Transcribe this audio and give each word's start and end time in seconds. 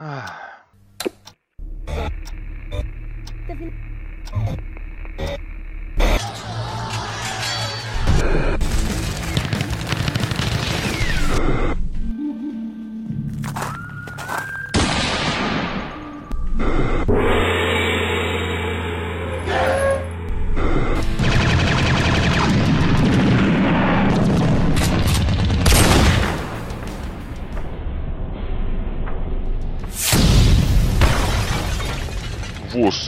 Ah. 0.00 0.34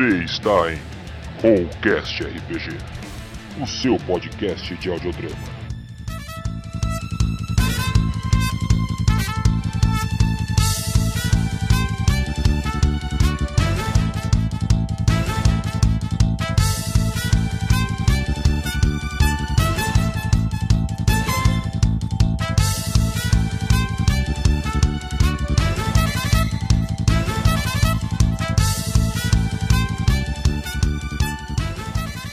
Você 0.01 0.25
está 0.25 0.73
em 0.73 0.79
Rollcast 1.43 2.23
RPG, 2.23 2.71
o 3.61 3.67
seu 3.67 3.99
podcast 3.99 4.75
de 4.77 4.89
audiodrama. 4.89 5.50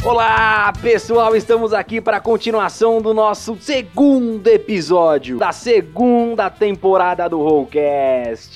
Olá, 0.09 0.71
pessoal, 0.81 1.35
estamos 1.35 1.73
aqui 1.73 1.99
para 1.99 2.15
a 2.15 2.21
continuação 2.21 3.01
do 3.01 3.13
nosso 3.13 3.57
segundo 3.59 4.47
episódio 4.47 5.37
da 5.37 5.51
segunda 5.51 6.49
temporada 6.49 7.27
do 7.27 7.43
Rollcast. 7.43 8.55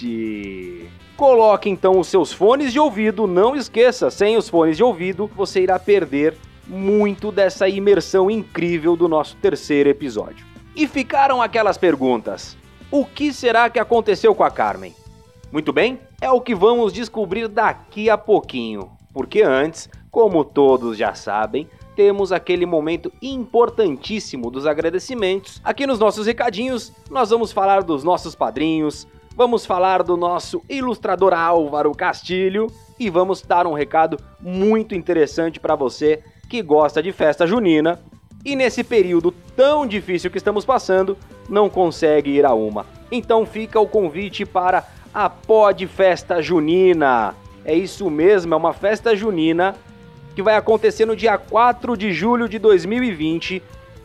Coloque 1.17 1.69
então 1.69 1.99
os 1.99 2.07
seus 2.07 2.31
fones 2.31 2.71
de 2.71 2.79
ouvido, 2.79 3.27
não 3.27 3.53
esqueça, 3.53 4.09
sem 4.09 4.37
os 4.37 4.47
fones 4.47 4.77
de 4.77 4.83
ouvido 4.83 5.29
você 5.35 5.59
irá 5.59 5.77
perder 5.77 6.37
muito 6.65 7.33
dessa 7.33 7.67
imersão 7.67 8.31
incrível 8.31 8.95
do 8.95 9.09
nosso 9.09 9.35
terceiro 9.35 9.89
episódio. 9.89 10.45
E 10.73 10.87
ficaram 10.87 11.41
aquelas 11.41 11.77
perguntas: 11.77 12.55
o 12.89 13.03
que 13.03 13.33
será 13.33 13.69
que 13.69 13.77
aconteceu 13.77 14.33
com 14.33 14.45
a 14.45 14.49
Carmen? 14.49 14.95
Muito 15.51 15.73
bem, 15.73 15.99
é 16.21 16.31
o 16.31 16.39
que 16.39 16.55
vamos 16.55 16.93
descobrir 16.93 17.49
daqui 17.49 18.09
a 18.09 18.17
pouquinho, 18.17 18.89
porque 19.13 19.41
antes 19.41 19.89
como 20.11 20.43
todos 20.43 20.97
já 20.97 21.13
sabem, 21.13 21.67
temos 21.95 22.31
aquele 22.33 22.65
momento 22.65 23.11
importantíssimo 23.21 24.51
dos 24.51 24.67
agradecimentos. 24.67 25.61
Aqui 25.63 25.87
nos 25.87 25.99
nossos 25.99 26.27
recadinhos, 26.27 26.91
nós 27.09 27.29
vamos 27.29 27.51
falar 27.53 27.81
dos 27.81 28.03
nossos 28.03 28.35
padrinhos, 28.35 29.07
vamos 29.35 29.65
falar 29.65 30.03
do 30.03 30.17
nosso 30.17 30.61
ilustrador 30.69 31.33
Álvaro 31.33 31.93
Castilho 31.93 32.67
e 32.99 33.09
vamos 33.09 33.41
dar 33.41 33.65
um 33.65 33.73
recado 33.73 34.17
muito 34.39 34.93
interessante 34.93 35.59
para 35.59 35.75
você 35.75 36.21
que 36.49 36.61
gosta 36.61 37.01
de 37.01 37.13
festa 37.13 37.47
junina 37.47 38.01
e 38.43 38.55
nesse 38.55 38.83
período 38.83 39.31
tão 39.55 39.85
difícil 39.85 40.29
que 40.29 40.37
estamos 40.37 40.65
passando, 40.65 41.17
não 41.47 41.69
consegue 41.69 42.31
ir 42.31 42.45
a 42.45 42.53
uma. 42.53 42.85
Então 43.11 43.45
fica 43.45 43.79
o 43.79 43.87
convite 43.87 44.45
para 44.45 44.83
a 45.13 45.29
Pod 45.29 45.85
Festa 45.87 46.41
Junina. 46.41 47.35
É 47.63 47.75
isso 47.75 48.09
mesmo, 48.09 48.53
é 48.53 48.57
uma 48.57 48.73
festa 48.73 49.15
junina 49.15 49.75
que 50.35 50.41
vai 50.41 50.55
acontecer 50.55 51.05
no 51.05 51.15
dia 51.15 51.37
4 51.37 51.97
de 51.97 52.13
julho 52.13 52.47
de 52.47 52.57
2020, 52.59 53.61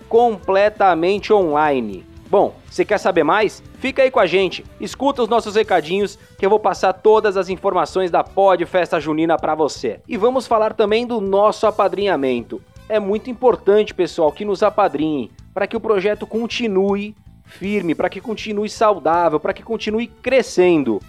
completamente 0.09 1.33
online. 1.33 2.05
Bom, 2.29 2.57
você 2.69 2.85
quer 2.85 2.99
saber 2.99 3.23
mais? 3.23 3.63
Fica 3.79 4.03
aí 4.03 4.11
com 4.11 4.19
a 4.19 4.27
gente, 4.27 4.65
escuta 4.81 5.23
os 5.23 5.29
nossos 5.29 5.55
recadinhos 5.55 6.19
que 6.39 6.45
eu 6.45 6.51
vou 6.51 6.59
passar 6.59 6.93
todas 6.93 7.37
as 7.37 7.49
informações 7.49 8.11
da 8.11 8.25
Pod 8.25 8.65
Festa 8.67 8.99
Junina 8.99 9.37
para 9.37 9.55
você. 9.55 10.01
E 10.09 10.17
vamos 10.17 10.47
falar 10.47 10.73
também 10.73 11.07
do 11.07 11.21
nosso 11.21 11.67
apadrinhamento. 11.67 12.61
É 12.89 12.99
muito 12.99 13.31
importante, 13.31 13.95
pessoal, 13.95 14.33
que 14.33 14.45
nos 14.45 14.63
apadrinhem 14.63 15.31
para 15.55 15.67
que 15.67 15.77
o 15.77 15.81
projeto 15.81 16.27
continue 16.27 17.15
firme, 17.45 17.95
para 17.95 18.11
que 18.11 18.21
continue 18.21 18.69
saudável, 18.69 19.39
para 19.39 19.53
que 19.53 19.63
continue 19.63 20.09
crescendo. 20.09 21.01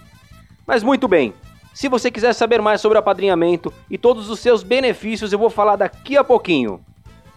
Mas 0.66 0.82
muito 0.82 1.08
bem, 1.08 1.34
se 1.78 1.88
você 1.88 2.10
quiser 2.10 2.32
saber 2.32 2.60
mais 2.60 2.80
sobre 2.80 2.98
apadrinhamento 2.98 3.72
e 3.88 3.96
todos 3.96 4.28
os 4.28 4.40
seus 4.40 4.64
benefícios, 4.64 5.32
eu 5.32 5.38
vou 5.38 5.48
falar 5.48 5.76
daqui 5.76 6.16
a 6.16 6.24
pouquinho. 6.24 6.80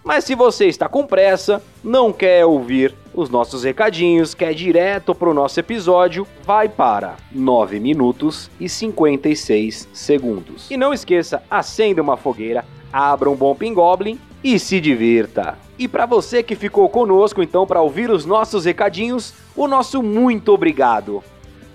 Mas 0.04 0.24
se 0.24 0.34
você 0.34 0.66
está 0.66 0.90
com 0.90 1.06
pressa, 1.06 1.62
não 1.84 2.12
quer 2.12 2.44
ouvir 2.44 2.96
os 3.14 3.30
nossos 3.30 3.64
recadinhos, 3.64 4.34
quer 4.34 4.56
direto 4.56 5.14
para 5.14 5.30
o 5.30 5.34
nosso 5.36 5.60
episódio, 5.60 6.26
vai 6.44 6.68
para 6.68 7.18
9 7.32 7.80
minutos 7.80 8.50
e 8.60 8.68
56 8.68 9.88
segundos. 9.94 10.72
E 10.72 10.76
não 10.76 10.92
esqueça, 10.92 11.44
acenda 11.48 12.02
uma 12.02 12.18
fogueira, 12.18 12.66
abra 12.92 13.30
um 13.30 13.36
bom 13.36 13.54
pingoblin 13.54 14.20
e 14.44 14.58
se 14.58 14.82
divirta. 14.82 15.56
E 15.78 15.88
para 15.88 16.08
você 16.08 16.42
que 16.42 16.56
ficou 16.56 16.90
conosco 16.90 17.44
então 17.44 17.68
para 17.68 17.84
ouvir 17.84 18.10
os 18.10 18.26
nossos 18.26 18.66
recadinhos, 18.66 19.36
o 19.56 19.68
nosso 19.68 20.02
muito 20.02 20.52
obrigado. 20.52 21.24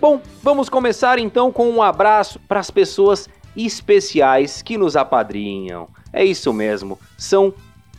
Bom, 0.09 0.21
vamos 0.41 0.69
começar 0.69 1.19
então 1.19 1.51
com 1.51 1.69
um 1.69 1.83
abraço 1.83 2.39
para 2.47 2.61
as 2.61 2.71
pessoas 2.71 3.29
especiais 3.57 4.63
que 4.63 4.79
nos 4.79 4.95
apadrinham. 4.97 5.89
É 6.13 6.25
isso 6.25 6.53
mesmo, 6.53 6.97
são 7.19 7.53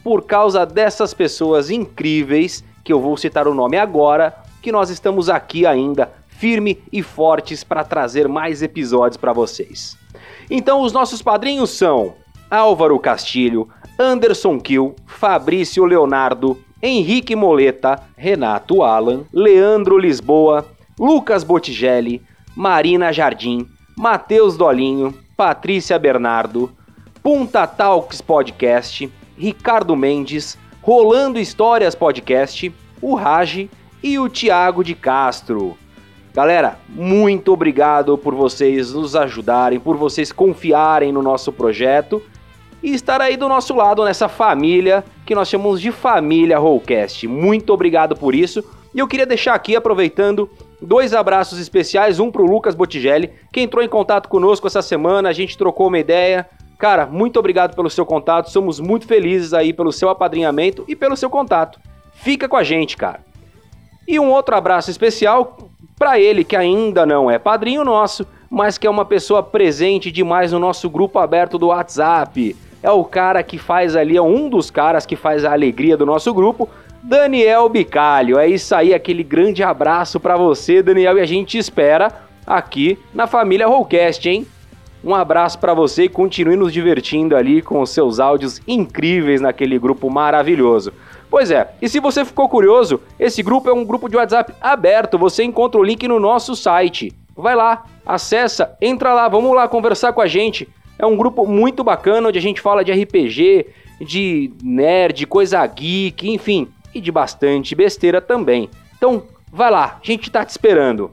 por 0.05 0.23
causa 0.23 0.65
dessas 0.65 1.13
pessoas 1.13 1.69
incríveis, 1.69 2.63
que 2.81 2.93
eu 2.93 3.01
vou 3.01 3.17
citar 3.17 3.45
o 3.45 3.53
nome 3.53 3.75
agora, 3.75 4.33
que 4.61 4.71
nós 4.71 4.89
estamos 4.89 5.29
aqui 5.29 5.65
ainda 5.65 6.09
firme 6.29 6.81
e 6.93 7.03
fortes 7.03 7.61
para 7.65 7.83
trazer 7.83 8.25
mais 8.29 8.63
episódios 8.63 9.17
para 9.17 9.33
vocês. 9.33 9.97
Então, 10.49 10.83
os 10.83 10.93
nossos 10.93 11.21
padrinhos 11.21 11.71
são 11.71 12.13
Álvaro 12.49 12.97
Castilho, 12.99 13.67
Anderson 13.99 14.61
Kill, 14.61 14.95
Fabrício 15.05 15.83
Leonardo, 15.83 16.57
Henrique 16.81 17.35
Moleta, 17.35 18.01
Renato 18.15 18.81
Alan, 18.81 19.25
Leandro 19.33 19.97
Lisboa, 19.97 20.65
Lucas 20.99 21.43
Bottigelli, 21.43 22.21
Marina 22.55 23.13
Jardim, 23.13 23.67
Matheus 23.95 24.57
Dolinho, 24.57 25.13
Patrícia 25.35 25.99
Bernardo, 25.99 26.71
Punta 27.21 27.67
Talks 27.67 28.21
Podcast, 28.21 29.11
Ricardo 29.37 29.95
Mendes, 29.95 30.57
Rolando 30.81 31.39
Histórias 31.39 31.93
Podcast, 31.93 32.73
o 33.01 33.13
Rage 33.13 33.69
e 34.01 34.17
o 34.17 34.27
Thiago 34.27 34.83
de 34.83 34.95
Castro. 34.95 35.77
Galera, 36.33 36.79
muito 36.89 37.53
obrigado 37.53 38.17
por 38.17 38.33
vocês 38.33 38.93
nos 38.93 39.15
ajudarem, 39.15 39.79
por 39.79 39.97
vocês 39.97 40.31
confiarem 40.31 41.11
no 41.11 41.21
nosso 41.21 41.51
projeto 41.51 42.21
e 42.81 42.93
estar 42.93 43.21
aí 43.21 43.35
do 43.35 43.49
nosso 43.49 43.75
lado 43.75 44.03
nessa 44.05 44.29
família 44.29 45.03
que 45.25 45.35
nós 45.35 45.49
chamamos 45.49 45.81
de 45.81 45.91
família 45.91 46.57
Rollcast. 46.57 47.27
Muito 47.27 47.73
obrigado 47.73 48.15
por 48.15 48.33
isso. 48.33 48.63
E 48.97 48.99
eu 48.99 49.07
queria 49.07 49.27
deixar 49.27 49.53
aqui, 49.53 49.75
aproveitando, 49.75 50.49
Dois 50.79 51.11
abraços 51.15 51.57
especiais, 51.57 52.19
um 52.19 52.29
pro 52.29 52.45
Lucas 52.45 52.75
Bottigelli, 52.75 53.31
que 53.51 53.61
entrou 53.61 53.83
em 53.83 53.89
contato 53.89 54.29
conosco 54.29 54.67
essa 54.67 54.81
semana, 54.81 55.27
a 55.27 55.33
gente 55.33 55.57
trocou 55.57 55.87
uma 55.87 55.97
ideia. 55.97 56.47
Cara, 56.77 57.07
muito 57.07 57.39
obrigado 57.39 57.75
pelo 57.75 57.89
seu 57.89 58.05
contato, 58.05 58.51
somos 58.51 58.79
muito 58.79 59.07
felizes 59.07 59.55
aí 59.55 59.73
pelo 59.73 59.91
seu 59.91 60.07
apadrinhamento 60.07 60.85
e 60.87 60.95
pelo 60.95 61.17
seu 61.17 61.31
contato. 61.31 61.79
Fica 62.13 62.47
com 62.47 62.55
a 62.55 62.63
gente, 62.63 62.95
cara. 62.95 63.21
E 64.07 64.19
um 64.19 64.29
outro 64.29 64.55
abraço 64.55 64.91
especial 64.91 65.57
para 65.97 66.19
ele 66.19 66.43
que 66.43 66.55
ainda 66.55 67.07
não 67.07 67.29
é 67.29 67.39
padrinho 67.39 67.83
nosso, 67.83 68.23
mas 68.47 68.77
que 68.77 68.85
é 68.85 68.89
uma 68.89 69.03
pessoa 69.03 69.41
presente 69.41 70.11
demais 70.11 70.51
no 70.51 70.59
nosso 70.59 70.87
grupo 70.91 71.17
aberto 71.17 71.57
do 71.57 71.67
WhatsApp. 71.67 72.55
É 72.83 72.91
o 72.91 73.03
cara 73.03 73.41
que 73.41 73.57
faz 73.57 73.95
ali, 73.95 74.15
é 74.15 74.21
um 74.21 74.47
dos 74.47 74.69
caras 74.69 75.07
que 75.07 75.15
faz 75.15 75.43
a 75.43 75.51
alegria 75.51 75.97
do 75.97 76.05
nosso 76.05 76.31
grupo, 76.31 76.69
Daniel 77.03 77.69
Bicalho. 77.69 78.37
É 78.37 78.47
isso 78.47 78.73
aí, 78.75 78.93
aquele 78.93 79.23
grande 79.23 79.63
abraço 79.63 80.19
para 80.19 80.35
você, 80.35 80.81
Daniel, 80.81 81.17
e 81.17 81.21
a 81.21 81.25
gente 81.25 81.57
espera 81.57 82.11
aqui 82.45 82.97
na 83.13 83.27
família 83.27 83.67
Rollcast, 83.67 84.29
hein? 84.29 84.47
Um 85.03 85.13
abraço 85.13 85.59
para 85.59 85.73
você 85.73 86.03
e 86.03 86.09
continue 86.09 86.55
nos 86.55 86.73
divertindo 86.73 87.35
ali 87.35 87.61
com 87.61 87.81
os 87.81 87.91
seus 87.91 88.19
áudios 88.19 88.61
incríveis 88.67 89.39
naquele 89.39 89.77
grupo 89.77 90.09
maravilhoso. 90.09 90.91
Pois 91.29 91.51
é, 91.51 91.71
e 91.81 91.87
se 91.87 91.99
você 91.99 92.25
ficou 92.25 92.49
curioso, 92.49 93.01
esse 93.19 93.43
grupo 93.43 93.69
é 93.69 93.73
um 93.73 93.85
grupo 93.85 94.09
de 94.09 94.17
WhatsApp 94.17 94.53
aberto, 94.59 95.17
você 95.17 95.43
encontra 95.43 95.79
o 95.79 95.83
link 95.83 96.07
no 96.07 96.19
nosso 96.19 96.55
site. 96.55 97.13
Vai 97.35 97.55
lá, 97.55 97.85
acessa, 98.05 98.75
entra 98.81 99.13
lá, 99.13 99.27
vamos 99.27 99.53
lá 99.53 99.67
conversar 99.67 100.13
com 100.13 100.21
a 100.21 100.27
gente. 100.27 100.67
É 100.97 101.05
um 101.05 101.15
grupo 101.15 101.45
muito 101.45 101.83
bacana 101.83 102.29
onde 102.29 102.39
a 102.39 102.41
gente 102.41 102.59
fala 102.59 102.83
de 102.83 102.91
RPG, 102.91 103.67
de 104.01 104.51
nerd, 104.63 105.27
coisa 105.27 105.65
geek, 105.67 106.29
enfim, 106.29 106.67
e 106.97 107.01
de 107.01 107.11
bastante 107.11 107.75
besteira 107.75 108.19
também. 108.19 108.69
Então, 108.97 109.23
vai 109.51 109.69
lá, 109.69 109.99
a 110.01 110.05
gente 110.05 110.31
tá 110.31 110.43
te 110.43 110.49
esperando. 110.49 111.11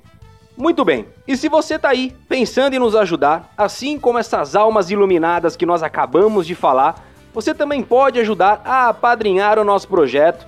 Muito 0.57 0.85
bem, 0.85 1.07
e 1.27 1.37
se 1.37 1.49
você 1.49 1.79
tá 1.79 1.91
aí 1.91 2.15
pensando 2.29 2.75
em 2.75 2.79
nos 2.79 2.95
ajudar, 2.95 3.53
assim 3.59 3.99
como 3.99 4.19
essas 4.19 4.55
almas 4.55 4.91
iluminadas 4.91 5.57
que 5.57 5.67
nós 5.67 5.83
acabamos 5.83 6.47
de 6.47 6.55
falar, 6.55 7.05
você 7.35 7.53
também 7.53 7.83
pode 7.83 8.21
ajudar 8.21 8.63
a 8.65 8.89
apadrinhar 8.89 9.59
o 9.59 9.65
nosso 9.65 9.89
projeto, 9.89 10.47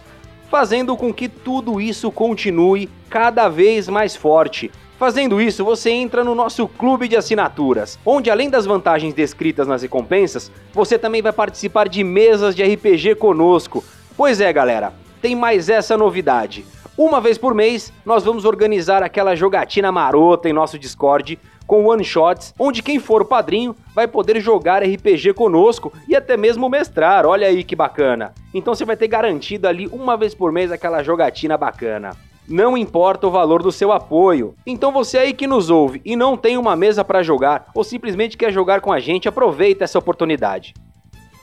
fazendo 0.48 0.96
com 0.96 1.12
que 1.12 1.28
tudo 1.28 1.80
isso 1.80 2.10
continue 2.12 2.88
cada 3.10 3.48
vez 3.48 3.88
mais 3.88 4.14
forte. 4.14 4.70
Fazendo 4.96 5.42
isso, 5.42 5.64
você 5.64 5.90
entra 5.90 6.24
no 6.24 6.34
nosso 6.34 6.66
clube 6.68 7.08
de 7.08 7.16
assinaturas, 7.16 7.98
onde 8.06 8.30
além 8.30 8.48
das 8.48 8.64
vantagens 8.64 9.12
descritas 9.12 9.66
nas 9.66 9.82
recompensas, 9.82 10.50
você 10.72 10.96
também 10.96 11.20
vai 11.20 11.32
participar 11.32 11.88
de 11.88 12.02
mesas 12.02 12.54
de 12.54 12.62
RPG 12.62 13.16
conosco. 13.16 13.84
Pois 14.16 14.40
é, 14.40 14.50
galera, 14.52 14.94
tem 15.26 15.34
mais 15.34 15.68
essa 15.68 15.96
novidade. 15.96 16.64
Uma 16.96 17.20
vez 17.20 17.36
por 17.36 17.52
mês, 17.52 17.92
nós 18.04 18.22
vamos 18.22 18.44
organizar 18.44 19.02
aquela 19.02 19.34
jogatina 19.34 19.90
marota 19.90 20.48
em 20.48 20.52
nosso 20.52 20.78
Discord 20.78 21.36
com 21.66 21.84
one 21.84 22.04
shots, 22.04 22.54
onde 22.56 22.80
quem 22.80 23.00
for 23.00 23.24
padrinho 23.24 23.74
vai 23.92 24.06
poder 24.06 24.40
jogar 24.40 24.84
RPG 24.84 25.32
conosco 25.34 25.92
e 26.06 26.14
até 26.14 26.36
mesmo 26.36 26.68
mestrar. 26.68 27.26
Olha 27.26 27.48
aí 27.48 27.64
que 27.64 27.74
bacana. 27.74 28.32
Então 28.54 28.72
você 28.72 28.84
vai 28.84 28.96
ter 28.96 29.08
garantido 29.08 29.66
ali 29.66 29.88
uma 29.88 30.16
vez 30.16 30.32
por 30.32 30.52
mês 30.52 30.70
aquela 30.70 31.02
jogatina 31.02 31.58
bacana. 31.58 32.16
Não 32.48 32.78
importa 32.78 33.26
o 33.26 33.32
valor 33.32 33.64
do 33.64 33.72
seu 33.72 33.90
apoio. 33.90 34.54
Então 34.64 34.92
você 34.92 35.18
aí 35.18 35.32
que 35.32 35.48
nos 35.48 35.70
ouve 35.70 36.00
e 36.04 36.14
não 36.14 36.36
tem 36.36 36.56
uma 36.56 36.76
mesa 36.76 37.04
para 37.04 37.24
jogar 37.24 37.66
ou 37.74 37.82
simplesmente 37.82 38.36
quer 38.36 38.52
jogar 38.52 38.80
com 38.80 38.92
a 38.92 39.00
gente, 39.00 39.28
aproveita 39.28 39.82
essa 39.82 39.98
oportunidade. 39.98 40.72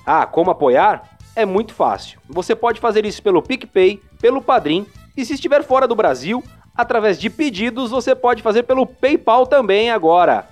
Ah, 0.05 0.25
como 0.25 0.51
apoiar? 0.51 1.12
É 1.35 1.45
muito 1.45 1.73
fácil. 1.73 2.21
Você 2.29 2.55
pode 2.55 2.79
fazer 2.79 3.05
isso 3.05 3.21
pelo 3.21 3.41
PicPay, 3.41 3.99
pelo 4.21 4.41
Padrim 4.41 4.85
e 5.15 5.23
se 5.25 5.33
estiver 5.33 5.63
fora 5.63 5.87
do 5.87 5.95
Brasil, 5.95 6.43
através 6.75 7.19
de 7.19 7.29
pedidos, 7.29 7.91
você 7.91 8.15
pode 8.15 8.41
fazer 8.41 8.63
pelo 8.63 8.87
PayPal 8.87 9.45
também 9.45 9.91
agora. 9.91 10.47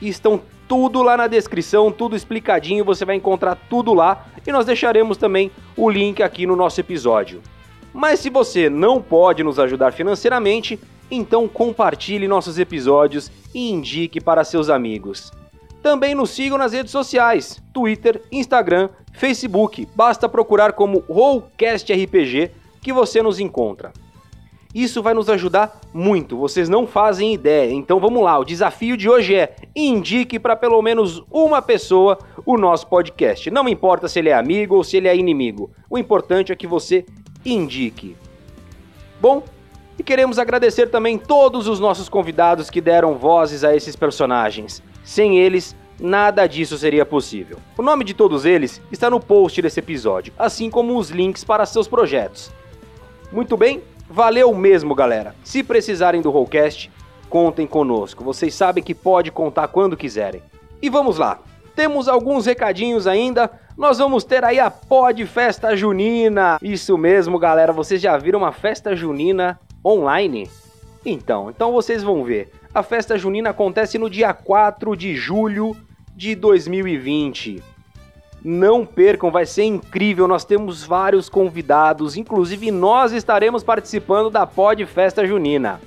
Estão 0.00 0.40
tudo 0.68 1.02
lá 1.02 1.16
na 1.16 1.26
descrição, 1.26 1.90
tudo 1.90 2.14
explicadinho, 2.14 2.84
você 2.84 3.04
vai 3.04 3.16
encontrar 3.16 3.58
tudo 3.68 3.92
lá 3.92 4.26
e 4.46 4.52
nós 4.52 4.66
deixaremos 4.66 5.16
também 5.16 5.50
o 5.76 5.90
link 5.90 6.22
aqui 6.22 6.46
no 6.46 6.54
nosso 6.54 6.80
episódio. 6.80 7.42
Mas 7.92 8.20
se 8.20 8.30
você 8.30 8.68
não 8.68 9.00
pode 9.00 9.42
nos 9.42 9.58
ajudar 9.58 9.92
financeiramente, 9.92 10.78
então 11.10 11.48
compartilhe 11.48 12.28
nossos 12.28 12.58
episódios 12.58 13.30
e 13.54 13.70
indique 13.70 14.20
para 14.20 14.44
seus 14.44 14.68
amigos. 14.68 15.32
Também 15.82 16.14
nos 16.14 16.30
sigam 16.30 16.58
nas 16.58 16.72
redes 16.72 16.92
sociais: 16.92 17.62
Twitter, 17.72 18.22
Instagram, 18.30 18.90
Facebook. 19.12 19.88
Basta 19.94 20.28
procurar 20.28 20.72
como 20.72 21.04
Rollcast 21.08 21.92
RPG 21.92 22.50
que 22.82 22.92
você 22.92 23.22
nos 23.22 23.40
encontra. 23.40 23.92
Isso 24.74 25.02
vai 25.02 25.14
nos 25.14 25.30
ajudar 25.30 25.80
muito, 25.94 26.36
vocês 26.36 26.68
não 26.68 26.86
fazem 26.86 27.32
ideia. 27.32 27.72
Então 27.72 27.98
vamos 27.98 28.22
lá, 28.22 28.38
o 28.38 28.44
desafio 28.44 28.98
de 28.98 29.08
hoje 29.08 29.34
é 29.34 29.56
indique 29.74 30.38
para 30.38 30.54
pelo 30.54 30.80
menos 30.82 31.22
uma 31.30 31.62
pessoa 31.62 32.18
o 32.44 32.58
nosso 32.58 32.86
podcast. 32.86 33.50
Não 33.50 33.66
importa 33.66 34.08
se 34.08 34.18
ele 34.18 34.28
é 34.28 34.34
amigo 34.34 34.76
ou 34.76 34.84
se 34.84 34.98
ele 34.98 35.08
é 35.08 35.16
inimigo. 35.16 35.70
O 35.88 35.96
importante 35.96 36.52
é 36.52 36.56
que 36.56 36.66
você 36.66 37.06
indique. 37.44 38.16
Bom, 39.20 39.42
e 39.98 40.02
queremos 40.02 40.38
agradecer 40.38 40.88
também 40.88 41.18
todos 41.18 41.66
os 41.66 41.80
nossos 41.80 42.08
convidados 42.08 42.70
que 42.70 42.80
deram 42.80 43.18
vozes 43.18 43.64
a 43.64 43.74
esses 43.74 43.96
personagens. 43.96 44.82
Sem 45.02 45.38
eles, 45.38 45.74
nada 45.98 46.46
disso 46.46 46.78
seria 46.78 47.04
possível. 47.04 47.58
O 47.76 47.82
nome 47.82 48.04
de 48.04 48.14
todos 48.14 48.44
eles 48.44 48.80
está 48.92 49.10
no 49.10 49.18
post 49.18 49.60
desse 49.60 49.80
episódio, 49.80 50.32
assim 50.38 50.70
como 50.70 50.96
os 50.96 51.10
links 51.10 51.42
para 51.42 51.66
seus 51.66 51.88
projetos. 51.88 52.50
Muito 53.32 53.56
bem, 53.56 53.82
valeu 54.08 54.54
mesmo, 54.54 54.94
galera. 54.94 55.34
Se 55.42 55.62
precisarem 55.62 56.22
do 56.22 56.30
Rollcast, 56.30 56.90
contem 57.28 57.66
conosco. 57.66 58.22
Vocês 58.22 58.54
sabem 58.54 58.82
que 58.82 58.94
pode 58.94 59.30
contar 59.32 59.68
quando 59.68 59.96
quiserem. 59.96 60.42
E 60.80 60.88
vamos 60.88 61.18
lá. 61.18 61.40
Temos 61.74 62.08
alguns 62.08 62.46
recadinhos 62.46 63.06
ainda. 63.06 63.50
Nós 63.78 63.98
vamos 63.98 64.24
ter 64.24 64.44
aí 64.44 64.58
a 64.58 64.72
Pod 64.72 65.24
Festa 65.24 65.76
Junina. 65.76 66.58
Isso 66.60 66.98
mesmo, 66.98 67.38
galera. 67.38 67.72
Vocês 67.72 68.00
já 68.00 68.18
viram 68.18 68.40
uma 68.40 68.50
festa 68.50 68.96
junina 68.96 69.60
online? 69.86 70.50
Então, 71.06 71.48
então 71.48 71.70
vocês 71.70 72.02
vão 72.02 72.24
ver. 72.24 72.50
A 72.74 72.82
festa 72.82 73.16
junina 73.16 73.50
acontece 73.50 73.96
no 73.96 74.10
dia 74.10 74.34
4 74.34 74.96
de 74.96 75.14
julho 75.14 75.76
de 76.16 76.34
2020. 76.34 77.62
Não 78.42 78.84
percam, 78.84 79.30
vai 79.30 79.46
ser 79.46 79.62
incrível. 79.62 80.26
Nós 80.26 80.44
temos 80.44 80.82
vários 80.82 81.28
convidados, 81.28 82.16
inclusive 82.16 82.72
nós 82.72 83.12
estaremos 83.12 83.62
participando 83.62 84.28
da 84.28 84.44
Pod 84.44 84.84
Festa 84.86 85.24
Junina. 85.24 85.80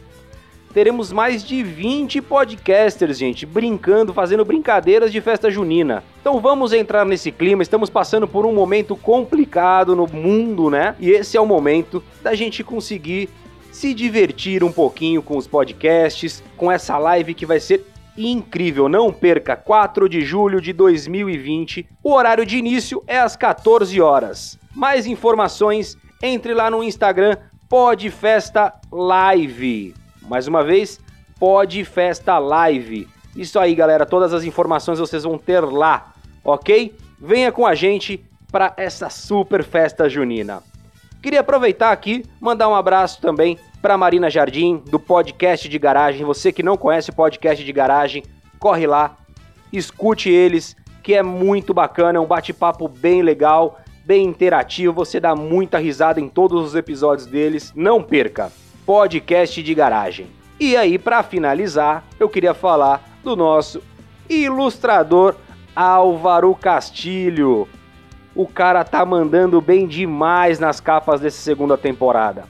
Teremos 0.71 1.12
mais 1.12 1.44
de 1.44 1.62
20 1.63 2.21
podcasters, 2.21 3.18
gente, 3.18 3.45
brincando, 3.45 4.13
fazendo 4.13 4.45
brincadeiras 4.45 5.12
de 5.12 5.19
festa 5.19 5.51
junina. 5.51 6.01
Então 6.21 6.39
vamos 6.39 6.71
entrar 6.71 7.06
nesse 7.06 7.31
clima. 7.31 7.62
Estamos 7.62 7.89
passando 7.89 8.25
por 8.27 8.45
um 8.45 8.53
momento 8.53 8.95
complicado 8.95 9.95
no 9.95 10.07
mundo, 10.07 10.69
né? 10.69 10.95
E 11.00 11.09
esse 11.09 11.35
é 11.35 11.41
o 11.41 11.45
momento 11.45 12.01
da 12.23 12.33
gente 12.33 12.63
conseguir 12.63 13.29
se 13.71 13.94
divertir 13.94 14.63
um 14.63 14.71
pouquinho 14.71 15.21
com 15.21 15.38
os 15.38 15.45
podcasts, 15.45 16.41
com 16.56 16.71
essa 16.71 16.97
live 16.97 17.33
que 17.33 17.45
vai 17.45 17.59
ser 17.59 17.85
incrível. 18.18 18.88
Não 18.88 19.12
perca, 19.12 19.56
4 19.56 20.07
de 20.07 20.21
julho 20.21 20.62
de 20.62 20.71
2020. 20.71 21.88
O 22.03 22.13
horário 22.13 22.45
de 22.45 22.57
início 22.57 23.03
é 23.07 23.19
às 23.19 23.35
14 23.35 24.00
horas. 24.00 24.57
Mais 24.73 25.06
informações, 25.06 25.97
entre 26.23 26.53
lá 26.53 26.69
no 26.69 26.83
Instagram 26.83 27.35
Podfesta 27.68 28.73
Live. 28.91 30.00
Mais 30.31 30.48
uma 30.48 30.63
vez, 30.63 30.98
Podfesta 31.38 32.39
Live. 32.39 33.06
Isso 33.36 33.60
aí, 33.60 33.75
galera, 33.75 34.06
todas 34.06 34.33
as 34.33 34.45
informações 34.45 34.98
vocês 34.98 35.25
vão 35.25 35.38
ter 35.38 35.60
lá, 35.60 36.13
OK? 36.42 36.95
Venha 37.19 37.51
com 37.51 37.68
a 37.68 37.75
gente 37.75 38.24
para 38.50 38.74
essa 38.78 39.10
super 39.10 39.62
festa 39.62 40.07
junina. 40.07 40.63
Queria 41.22 41.42
aproveitar 41.42 41.92
aqui, 41.92 42.24
mandar 42.39 42.69
um 42.69 42.75
abraço 42.75 43.19
também 43.19 43.60
para 43.81 43.98
Marina 43.98 44.30
Jardim, 44.30 44.81
do 44.89 44.98
podcast 44.98 45.68
de 45.68 45.78
garagem. 45.78 46.24
Você 46.24 46.54
que 46.54 46.63
não 46.63 46.78
conhece 46.78 47.10
o 47.10 47.13
podcast 47.13 47.62
de 47.62 47.73
garagem, 47.73 48.23
corre 48.57 48.88
lá, 48.88 49.18
escute 49.73 50.30
eles, 50.30 50.78
que 51.04 51.14
é 51.14 51.21
muito 51.21 51.73
bacana, 51.73 52.19
é 52.19 52.21
um 52.21 52.26
bate-papo 52.26 52.88
bem 52.88 53.21
legal, 53.21 53.81
bem 54.06 54.28
interativo, 54.28 54.94
você 54.94 55.19
dá 55.19 55.35
muita 55.35 55.78
risada 55.78 56.21
em 56.21 56.30
todos 56.30 56.66
os 56.66 56.73
episódios 56.73 57.28
deles. 57.28 57.73
Não 57.76 58.02
perca, 58.02 58.50
podcast 58.85 59.61
de 59.61 59.73
garagem. 59.73 60.28
E 60.59 60.76
aí, 60.76 60.97
para 60.97 61.23
finalizar, 61.23 62.04
eu 62.19 62.30
queria 62.30 62.54
falar 62.54 63.02
do 63.23 63.35
nosso 63.35 63.81
ilustrador 64.30 65.35
Álvaro 65.76 66.54
Castilho 66.56 67.68
o 68.35 68.47
cara 68.47 68.83
tá 68.83 69.06
mandando 69.06 69.59
bem 69.61 69.88
demais 69.88 70.59
nas 70.59 70.80
capas 70.80 71.21
dessa 71.21 71.42
segunda 71.42 71.78
temporada. 71.78 72.45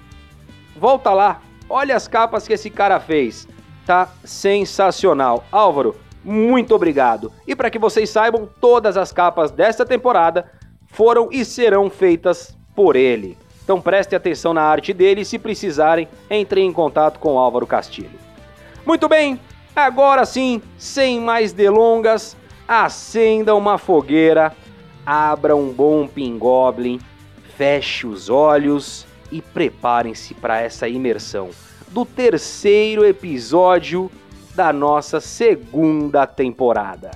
Volta 0.75 1.11
lá, 1.11 1.41
olha 1.69 1.95
as 1.95 2.07
capas 2.07 2.47
que 2.47 2.53
esse 2.53 2.69
cara 2.69 2.99
fez. 2.99 3.47
Tá 3.85 4.09
sensacional. 4.23 5.43
Álvaro, 5.51 5.95
muito 6.23 6.75
obrigado. 6.75 7.31
E 7.47 7.55
para 7.55 7.69
que 7.69 7.79
vocês 7.79 8.09
saibam, 8.09 8.47
todas 8.59 8.95
as 8.95 9.11
capas 9.11 9.51
desta 9.51 9.85
temporada 9.85 10.51
foram 10.87 11.29
e 11.31 11.43
serão 11.43 11.89
feitas 11.89 12.55
por 12.75 12.95
ele. 12.95 13.37
Então 13.71 13.79
prestem 13.79 14.17
atenção 14.17 14.53
na 14.53 14.63
arte 14.63 14.91
dele 14.91 15.21
e 15.21 15.25
se 15.25 15.39
precisarem, 15.39 16.05
entrem 16.29 16.67
em 16.67 16.73
contato 16.73 17.19
com 17.19 17.39
Álvaro 17.39 17.65
Castilho. 17.65 18.19
Muito 18.85 19.07
bem, 19.07 19.39
agora 19.73 20.25
sim, 20.25 20.61
sem 20.77 21.21
mais 21.21 21.53
delongas, 21.53 22.35
acenda 22.67 23.55
uma 23.55 23.77
fogueira 23.77 24.53
abra 25.05 25.55
um 25.55 25.71
bom 25.71 26.05
pingoblin, 26.05 26.99
feche 27.55 28.05
os 28.05 28.29
olhos 28.29 29.07
e 29.31 29.41
preparem-se 29.41 30.33
para 30.33 30.59
essa 30.59 30.89
imersão 30.89 31.51
do 31.87 32.05
terceiro 32.05 33.05
episódio 33.05 34.11
da 34.53 34.73
nossa 34.73 35.21
segunda 35.21 36.27
temporada. 36.27 37.11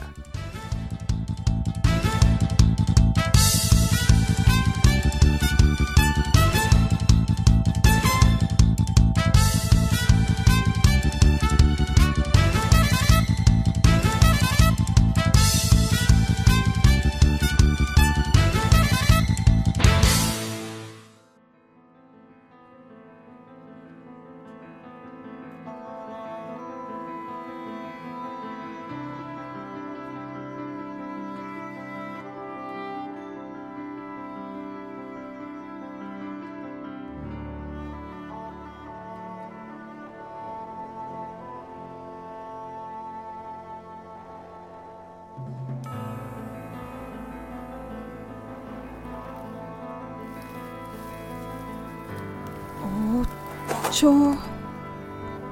trôi 53.95 54.35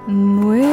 núi 0.08 0.73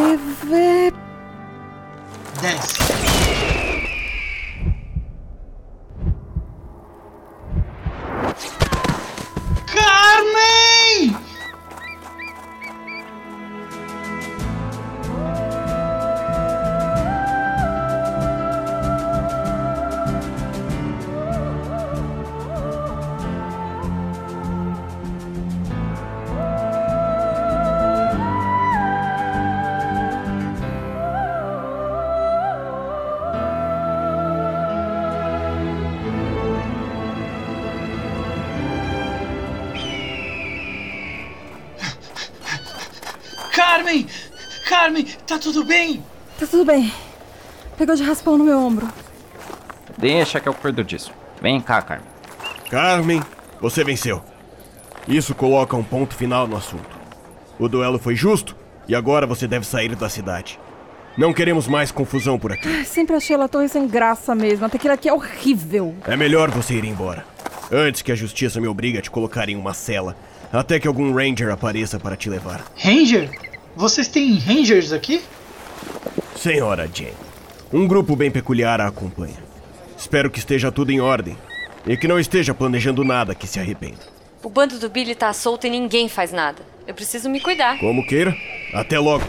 Carmen! 43.61 44.07
Carmen, 44.67 45.07
tá 45.27 45.39
tudo 45.39 45.63
bem? 45.65 46.03
Tá 46.39 46.47
tudo 46.47 46.65
bem. 46.65 46.91
Pegou 47.77 47.95
de 47.95 48.03
raspão 48.03 48.39
no 48.39 48.45
meu 48.45 48.59
ombro. 48.59 48.89
Deixa 49.99 50.41
que 50.41 50.49
eu 50.49 50.55
cuido 50.55 50.83
disso. 50.83 51.13
Vem 51.43 51.61
cá, 51.61 51.83
Carmen. 51.83 52.07
Carmen, 52.71 53.23
você 53.61 53.85
venceu. 53.85 54.23
Isso 55.07 55.35
coloca 55.35 55.77
um 55.77 55.83
ponto 55.83 56.15
final 56.15 56.47
no 56.47 56.57
assunto. 56.57 56.89
O 57.59 57.69
duelo 57.69 57.99
foi 57.99 58.17
justo 58.17 58.57
e 58.89 58.95
agora 58.95 59.27
você 59.27 59.47
deve 59.47 59.67
sair 59.67 59.95
da 59.95 60.09
cidade. 60.09 60.59
Não 61.19 61.35
queremos 61.35 61.69
mais 61.69 61.93
confusão 61.93 62.39
por 62.39 62.53
aqui. 62.53 62.67
Ai, 62.67 62.87
Sempre 62.87 63.17
achei 63.17 63.37
La 63.37 63.47
Torre 63.47 63.69
sem 63.69 63.87
graça 63.87 64.35
mesmo. 64.35 64.65
Até 64.65 64.79
aquilo 64.79 64.95
aqui 64.95 65.07
é 65.07 65.13
horrível. 65.13 65.95
É 66.07 66.17
melhor 66.17 66.51
você 66.51 66.73
ir 66.77 66.85
embora. 66.87 67.27
Antes 67.71 68.01
que 68.01 68.11
a 68.11 68.15
justiça 68.17 68.59
me 68.59 68.69
obrigue 68.69 68.97
a 68.97 69.03
te 69.03 69.11
colocar 69.11 69.51
em 69.51 69.57
uma 69.57 69.75
cela. 69.75 70.17
Até 70.51 70.81
que 70.81 70.89
algum 70.89 71.13
Ranger 71.13 71.51
apareça 71.51 72.01
para 72.01 72.17
te 72.17 72.31
levar. 72.31 72.65
Ranger? 72.75 73.50
Vocês 73.75 74.09
têm 74.09 74.37
Rangers 74.39 74.93
aqui? 74.93 75.23
Senhora 76.37 76.89
Jane, 76.93 77.15
um 77.73 77.87
grupo 77.87 78.17
bem 78.17 78.31
peculiar 78.31 78.81
a 78.81 78.89
acompanha. 78.89 79.39
Espero 79.97 80.31
que 80.31 80.39
esteja 80.39 80.73
tudo 80.73 80.91
em 80.91 81.01
ordem 81.01 81.37
e 81.87 81.97
que 81.97 82.09
não 82.09 82.19
esteja 82.19 82.53
planejando 82.55 83.05
nada 83.05 83.35
que 83.35 83.47
se 83.47 83.61
arrependa. 83.61 84.01
O 84.43 84.49
bando 84.49 84.79
do 84.79 84.89
Billy 84.89 85.15
tá 85.15 85.33
solto 85.33 85.67
e 85.67 85.71
ninguém 85.71 86.09
faz 86.09 86.33
nada. 86.33 86.63
Eu 86.87 86.95
preciso 86.95 87.29
me 87.29 87.41
cuidar. 87.41 87.79
Como 87.79 88.07
queira, 88.07 88.35
até 88.73 88.99
logo. 88.99 89.25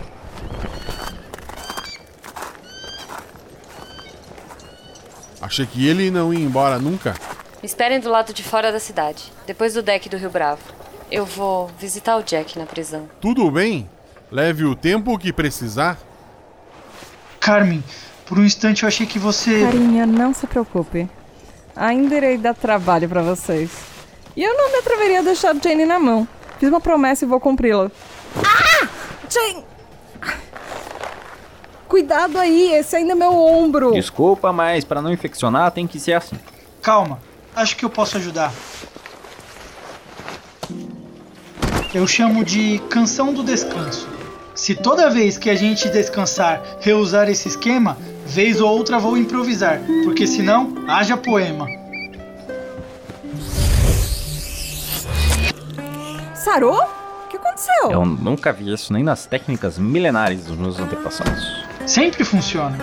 Achei 5.42 5.66
que 5.66 5.88
ele 5.88 6.10
não 6.10 6.34
ia 6.34 6.40
embora 6.40 6.80
nunca. 6.80 7.14
Me 7.62 7.66
esperem 7.66 8.00
do 8.00 8.10
lado 8.10 8.34
de 8.34 8.42
fora 8.42 8.72
da 8.72 8.80
cidade, 8.80 9.24
depois 9.46 9.74
do 9.74 9.82
deck 9.82 10.08
do 10.08 10.18
Rio 10.18 10.30
Bravo. 10.30 10.62
Eu 11.12 11.26
vou 11.26 11.70
visitar 11.78 12.16
o 12.16 12.24
Jack 12.24 12.58
na 12.58 12.66
prisão. 12.66 13.10
Tudo 13.20 13.52
bem? 13.52 13.88
Leve 14.32 14.64
o 14.64 14.76
tempo 14.76 15.18
que 15.20 15.34
precisar. 15.34 15.98
Carmen, 17.40 17.84
por 18.26 18.40
um 18.40 18.46
instante 18.46 18.84
eu 18.84 18.88
achei 18.88 19.06
que 19.06 19.20
você. 19.20 19.62
Carinha, 19.62 20.06
não 20.06 20.34
se 20.34 20.48
preocupe. 20.48 21.10
Ainda 21.76 22.16
irei 22.16 22.38
dar 22.38 22.54
trabalho 22.54 23.10
pra 23.10 23.22
vocês. 23.22 23.70
E 24.36 24.42
eu 24.42 24.56
não 24.56 24.72
me 24.72 24.78
atreveria 24.78 25.20
a 25.20 25.22
deixar 25.22 25.54
Jane 25.62 25.86
na 25.86 26.00
mão. 26.00 26.26
Fiz 26.60 26.70
uma 26.70 26.80
promessa 26.80 27.26
e 27.26 27.28
vou 27.28 27.40
cumpri-la. 27.42 27.92
Ah! 28.38 28.88
Jane! 29.30 29.66
Cuidado 31.90 32.40
aí, 32.40 32.72
esse 32.74 32.96
ainda 32.96 33.12
é 33.12 33.16
meu 33.16 33.34
ombro. 33.34 33.92
Desculpa, 33.92 34.54
mas 34.54 34.86
para 34.86 35.02
não 35.02 35.12
infeccionar 35.12 35.72
tem 35.72 35.86
que 35.86 36.00
ser 36.00 36.14
assim. 36.14 36.40
Calma, 36.82 37.20
acho 37.54 37.76
que 37.76 37.84
eu 37.84 37.90
posso 37.90 38.16
ajudar. 38.16 38.54
Eu 41.94 42.08
chamo 42.08 42.46
de 42.46 42.80
canção 42.90 43.34
do 43.34 43.44
descanso. 43.44 44.21
Se 44.54 44.76
toda 44.76 45.10
vez 45.10 45.38
que 45.38 45.50
a 45.50 45.56
gente 45.56 45.90
descansar 45.90 46.62
reusar 46.80 47.30
esse 47.30 47.48
esquema, 47.48 47.98
vez 48.26 48.60
ou 48.60 48.70
outra 48.70 49.00
vou 49.00 49.18
improvisar, 49.18 49.80
porque 50.04 50.28
senão 50.28 50.74
haja 50.88 51.18
poema. 51.18 51.68
Sarou? 56.36 56.84
O 56.84 57.28
que 57.30 57.38
aconteceu? 57.38 57.92
Eu 57.92 58.06
nunca 58.06 58.52
vi 58.52 58.74
isso 58.74 58.92
nem 58.92 59.04
nas 59.04 59.26
técnicas 59.26 59.78
milenares 59.78 60.46
dos 60.46 60.58
meus 60.58 60.80
antepassados. 60.80 61.66
Sempre 61.86 62.24
funciona. 62.26 62.78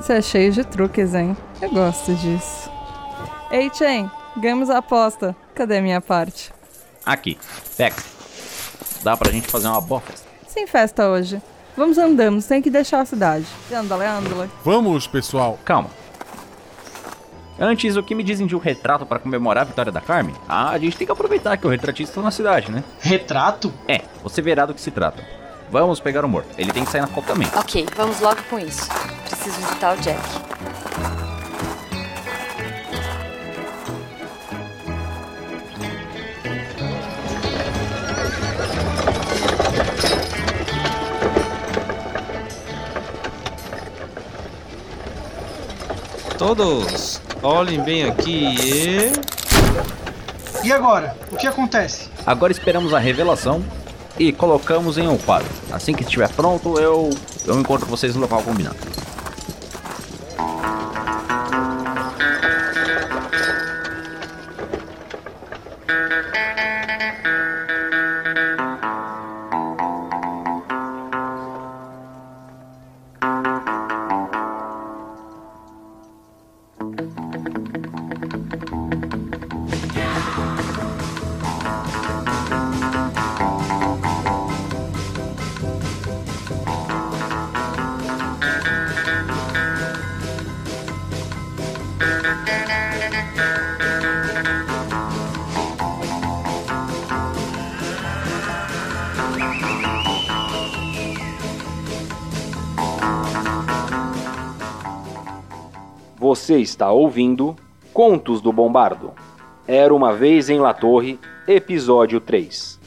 Você 0.00 0.14
é 0.14 0.22
cheio 0.22 0.52
de 0.52 0.64
truques, 0.64 1.14
hein? 1.14 1.36
Eu 1.62 1.70
gosto 1.70 2.14
disso. 2.16 2.70
Ei, 3.50 3.70
Chen, 3.72 4.10
ganhamos 4.36 4.68
a 4.70 4.78
aposta. 4.78 5.36
Cadê 5.54 5.80
minha 5.80 6.00
parte? 6.00 6.52
Aqui, 7.06 7.38
pega. 7.76 7.96
Dá 9.02 9.16
pra 9.16 9.30
gente 9.30 9.46
fazer 9.46 9.68
uma 9.68 9.80
boa 9.80 10.00
festa. 10.00 10.23
Sem 10.54 10.68
festa 10.68 11.08
hoje. 11.08 11.42
Vamos 11.76 11.98
andamos, 11.98 12.46
tem 12.46 12.62
que 12.62 12.70
deixar 12.70 13.00
a 13.00 13.04
cidade. 13.04 13.44
Andale, 13.72 14.04
andale. 14.04 14.48
Vamos, 14.64 15.04
pessoal. 15.04 15.58
Calma. 15.64 15.90
Antes, 17.58 17.96
o 17.96 18.02
que 18.04 18.14
me 18.14 18.22
dizem 18.22 18.46
de 18.46 18.54
um 18.54 18.60
retrato 18.60 19.04
para 19.04 19.18
comemorar 19.18 19.62
a 19.62 19.66
vitória 19.66 19.90
da 19.90 20.00
Carmen? 20.00 20.32
Ah, 20.48 20.70
a 20.70 20.78
gente 20.78 20.96
tem 20.96 21.04
que 21.08 21.12
aproveitar 21.12 21.56
que 21.56 21.66
o 21.66 21.70
retratista 21.70 22.12
está 22.12 22.22
na 22.22 22.30
cidade, 22.30 22.70
né? 22.70 22.84
Retrato? 23.00 23.72
É, 23.88 24.02
você 24.22 24.40
verá 24.40 24.64
do 24.64 24.72
que 24.72 24.80
se 24.80 24.92
trata. 24.92 25.26
Vamos 25.72 25.98
pegar 25.98 26.24
o 26.24 26.28
morto. 26.28 26.48
Ele 26.56 26.72
tem 26.72 26.84
que 26.84 26.90
sair 26.92 27.00
na 27.00 27.08
foto 27.08 27.26
também. 27.26 27.48
Ok, 27.56 27.84
vamos 27.96 28.20
logo 28.20 28.40
com 28.48 28.56
isso. 28.56 28.88
Preciso 29.28 29.56
visitar 29.60 29.98
o 29.98 30.00
Jack. 30.02 30.20
Todos, 46.46 47.22
olhem 47.42 47.80
bem 47.80 48.04
aqui 48.04 48.54
e. 48.62 49.12
E 50.62 50.70
agora? 50.70 51.16
O 51.32 51.36
que 51.36 51.46
acontece? 51.46 52.10
Agora 52.26 52.52
esperamos 52.52 52.92
a 52.92 52.98
revelação 52.98 53.64
e 54.18 54.30
colocamos 54.30 54.98
em 54.98 55.08
um 55.08 55.16
quadro. 55.16 55.48
Assim 55.72 55.94
que 55.94 56.02
estiver 56.02 56.28
pronto, 56.28 56.78
eu 56.78 57.08
eu 57.46 57.58
encontro 57.58 57.86
vocês 57.86 58.14
no 58.14 58.20
local 58.20 58.42
combinado. 58.42 58.76
Você 106.16 106.58
está 106.58 106.92
ouvindo 106.92 107.56
Contos 107.92 108.40
do 108.40 108.52
Bombardo. 108.52 109.12
Era 109.66 109.92
uma 109.92 110.14
vez 110.14 110.48
em 110.48 110.60
La 110.60 110.72
Torre, 110.72 111.18
episódio 111.46 112.20
3. 112.20 112.80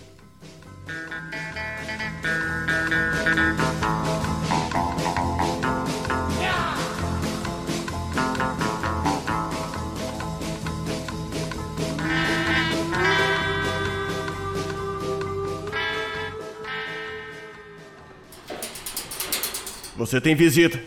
Você 19.97 20.21
tem 20.21 20.33
visita. 20.33 20.79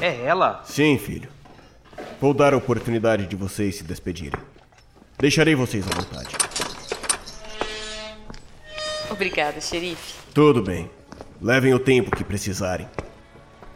É 0.00 0.24
ela? 0.24 0.62
Sim, 0.64 0.96
filho. 0.96 1.28
Vou 2.22 2.32
dar 2.32 2.54
a 2.54 2.56
oportunidade 2.56 3.26
de 3.26 3.34
vocês 3.34 3.74
se 3.78 3.82
despedirem. 3.82 4.40
Deixarei 5.18 5.56
vocês 5.56 5.84
à 5.88 5.90
vontade. 5.90 6.36
Obrigada, 9.10 9.60
xerife. 9.60 10.20
Tudo 10.32 10.62
bem. 10.62 10.88
Levem 11.40 11.74
o 11.74 11.80
tempo 11.80 12.14
que 12.14 12.22
precisarem. 12.22 12.88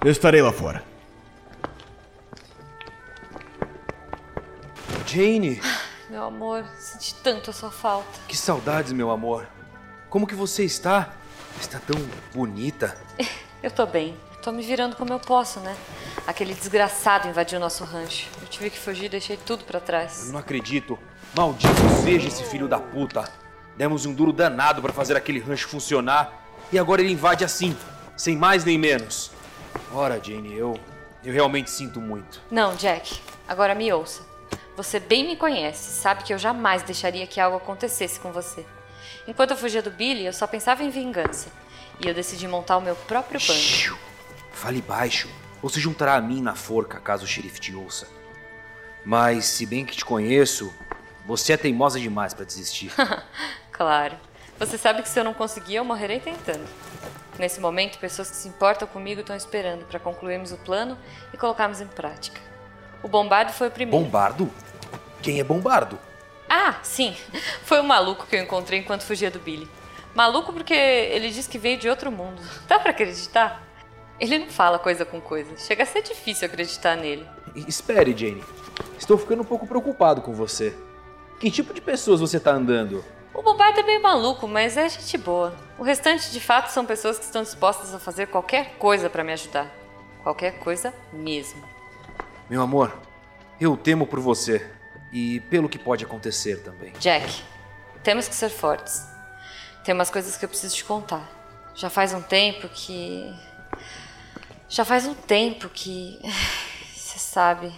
Eu 0.01 0.13
estarei 0.13 0.41
lá 0.41 0.53
fora. 0.53 0.85
Jane, 5.05 5.61
Meu 6.09 6.23
amor, 6.23 6.65
senti 6.79 7.17
tanto 7.17 7.51
a 7.51 7.53
sua 7.53 7.73
falta. 7.73 8.21
que 8.29 8.37
saudades, 8.37 8.93
meu 8.93 9.11
amor. 9.11 9.49
Como 10.09 10.25
que 10.25 10.37
você 10.37 10.63
está? 10.65 11.15
Está 11.61 11.81
tão 11.81 11.97
bonita. 12.33 12.97
Eu 13.61 13.73
tô 13.73 13.87
bem. 13.87 14.17
Tô 14.41 14.53
me 14.53 14.63
virando 14.63 14.95
como 14.95 15.13
eu 15.13 15.19
posso, 15.19 15.59
né? 15.59 15.77
Aquele 16.25 16.55
desgraçado 16.55 17.27
invadiu 17.27 17.59
nosso 17.59 17.83
rancho. 17.83 18.29
Eu 18.47 18.51
tive 18.51 18.71
que 18.71 18.79
fugir 18.79 19.07
e 19.07 19.09
deixei 19.09 19.37
tudo 19.37 19.65
pra 19.65 19.81
trás. 19.81 20.27
Eu 20.29 20.33
não 20.33 20.39
acredito. 20.39 20.97
Maldito 21.35 21.75
seja 22.05 22.29
esse 22.29 22.45
filho 22.45 22.69
da 22.69 22.79
puta. 22.79 23.29
Demos 23.77 24.07
um 24.07 24.15
duro 24.15 24.33
danado 24.33 24.81
pra 24.81 24.93
fazer 24.93 25.17
aquele 25.17 25.41
rancho 25.41 25.69
funcionar 25.69 26.47
e 26.71 26.79
agora 26.79 27.03
ele 27.03 27.11
invade 27.11 27.45
assim, 27.45 27.77
sem 28.17 28.37
mais 28.37 28.65
nem 28.65 28.79
menos. 28.79 29.33
Ora, 29.93 30.21
Jane, 30.23 30.55
eu 30.55 30.79
eu 31.25 31.33
realmente 31.33 31.69
sinto 31.71 32.01
muito. 32.01 32.41
Não, 32.49 32.77
Jack. 32.77 33.21
Agora 33.49 33.75
me 33.75 33.93
ouça. 33.93 34.23
Você 34.77 35.01
bem 35.01 35.27
me 35.27 35.35
conhece, 35.37 36.01
sabe 36.01 36.23
que 36.23 36.33
eu 36.33 36.39
jamais 36.39 36.85
deixaria 36.85 37.27
que 37.27 37.41
algo 37.41 37.57
acontecesse 37.57 38.21
com 38.21 38.31
você. 38.31 38.65
Enquanto 39.27 39.51
eu 39.51 39.57
fugia 39.57 39.83
do 39.83 39.91
Billy, 39.91 40.25
eu 40.25 40.33
só 40.33 40.47
pensava 40.47 40.85
em 40.85 40.91
vingança. 40.91 41.51
E 42.01 42.07
eu 42.07 42.15
decidi 42.15 42.47
montar 42.47 42.77
o 42.77 42.81
meu 42.81 42.95
próprio 42.95 43.41
bando. 43.41 43.99
Fale 44.53 44.81
baixo, 44.81 45.29
ou 45.61 45.69
se 45.69 45.81
juntará 45.81 46.15
a 46.15 46.21
mim 46.21 46.41
na 46.41 46.55
forca 46.55 47.01
caso 47.01 47.25
o 47.25 47.29
xerife 47.29 47.59
te 47.59 47.75
ouça. 47.75 48.15
Mas, 49.07 49.45
se 49.45 49.65
bem 49.65 49.85
que 49.85 49.97
te 49.97 50.05
conheço, 50.05 50.75
você 51.25 51.53
é 51.53 51.57
teimosa 51.57 52.01
demais 52.01 52.35
pra 52.35 52.45
desistir. 52.45 52.93
Claro. 53.71 54.17
Você 54.59 54.79
sabe 54.79 55.03
que 55.03 55.09
se 55.11 55.21
eu 55.21 55.23
não 55.23 55.35
conseguir, 55.35 55.75
eu 55.75 55.85
morrerei 55.85 56.19
tentando. 56.19 56.67
Nesse 57.39 57.61
momento, 57.61 57.99
pessoas 57.99 58.31
que 58.31 58.37
se 58.39 58.49
importam 58.49 58.89
comigo 58.89 59.21
estão 59.21 59.37
esperando 59.37 59.85
para 59.85 60.01
concluirmos 60.01 60.51
o 60.51 60.57
plano 60.57 60.97
e 61.31 61.37
colocarmos 61.37 61.83
em 61.83 61.87
prática. 61.87 62.41
O 63.03 63.09
Bombardo 63.09 63.53
foi 63.53 63.69
o 63.69 63.71
primeiro. 63.71 64.03
Bombardo? 64.03 64.51
Quem 65.21 65.41
é 65.41 65.45
Bombardo? 65.45 65.99
Ah, 66.49 66.77
sim. 66.83 67.15
Foi 67.65 67.81
o 67.81 67.85
maluco 67.85 68.27
que 68.27 68.35
eu 68.35 68.43
encontrei 68.43 68.81
enquanto 68.81 69.03
fugia 69.03 69.31
do 69.31 69.39
Billy. 69.41 69.69
Maluco 70.15 70.55
porque 70.55 70.73
ele 70.73 71.29
diz 71.31 71.47
que 71.47 71.59
veio 71.59 71.77
de 71.77 71.87
outro 71.91 72.11
mundo. 72.11 72.41
Dá 72.67 72.79
pra 72.79 72.93
acreditar? 72.93 73.63
Ele 74.19 74.39
não 74.39 74.49
fala 74.49 74.79
coisa 74.79 75.05
com 75.05 75.21
coisa. 75.21 75.55
Chega 75.59 75.83
a 75.83 75.87
ser 75.87 76.01
difícil 76.01 76.47
acreditar 76.47 76.97
nele. 76.97 77.29
Espere, 77.55 78.17
Jane. 78.17 78.43
Estou 78.99 79.19
ficando 79.19 79.43
um 79.43 79.45
pouco 79.45 79.67
preocupado 79.67 80.23
com 80.23 80.33
você. 80.33 80.77
Que 81.39 81.51
tipo 81.51 81.75
de 81.75 81.81
pessoas 81.81 82.21
você 82.21 82.41
tá 82.41 82.53
andando? 82.53 83.05
O 83.35 83.43
Bombardo 83.43 83.81
é 83.81 83.83
bem 83.83 84.01
maluco, 84.01 84.49
mas 84.49 84.77
é 84.77 84.89
gente 84.89 85.19
boa. 85.19 85.55
O 85.79 85.83
restante, 85.83 86.33
de 86.33 86.41
fato, 86.41 86.69
são 86.69 86.87
pessoas 86.87 87.19
que 87.19 87.25
estão 87.25 87.43
dispostas 87.43 87.95
a 87.95 87.99
fazer 87.99 88.29
qualquer 88.29 88.79
coisa 88.79 89.11
pra 89.11 89.23
me 89.23 89.33
ajudar. 89.33 89.71
Qualquer 90.23 90.59
coisa 90.59 90.93
mesmo. 91.13 91.63
Meu 92.49 92.63
amor, 92.63 92.97
eu 93.61 93.77
temo 93.77 94.07
por 94.07 94.21
você. 94.21 94.67
E 95.13 95.41
pelo 95.41 95.69
que 95.69 95.79
pode 95.79 96.05
acontecer 96.05 96.63
também. 96.63 96.93
Jack, 96.99 97.43
temos 98.03 98.27
que 98.27 98.35
ser 98.35 98.49
fortes. 98.49 99.07
Tem 99.85 99.95
umas 99.95 100.11
coisas 100.11 100.37
que 100.37 100.45
eu 100.45 100.49
preciso 100.49 100.75
te 100.75 100.85
contar. 100.85 101.31
Já 101.75 101.91
faz 101.91 102.13
um 102.15 102.23
tempo 102.23 102.69
que. 102.69 103.33
Já 104.69 104.85
faz 104.85 105.07
um 105.07 105.15
tempo 105.15 105.69
que. 105.69 106.19
Você 106.97 107.19
sabe. 107.19 107.73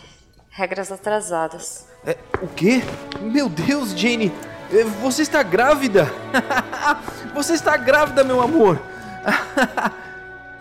Regras 0.59 0.90
atrasadas. 0.90 1.87
É, 2.05 2.16
o 2.42 2.49
quê? 2.49 2.83
Meu 3.21 3.49
Deus, 3.49 3.90
Jane! 3.90 4.33
é, 4.73 4.83
Você 5.01 5.23
está 5.23 5.40
grávida! 5.40 6.12
você 7.33 7.53
está 7.53 7.77
grávida, 7.77 8.25
meu 8.25 8.42
amor! 8.42 8.77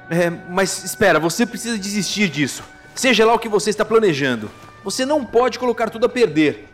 É, 0.10 0.29
mas 0.29 0.86
espera, 0.86 1.19
você 1.19 1.45
precisa 1.45 1.77
desistir 1.77 2.29
disso. 2.29 2.63
Seja 2.95 3.25
lá 3.25 3.33
o 3.33 3.39
que 3.39 3.49
você 3.49 3.69
está 3.69 3.83
planejando. 3.83 4.49
Você 4.81 5.05
não 5.05 5.25
pode 5.25 5.60
colocar 5.60 5.89
tudo 5.89 6.05
a 6.05 6.10
perder. 6.10 6.69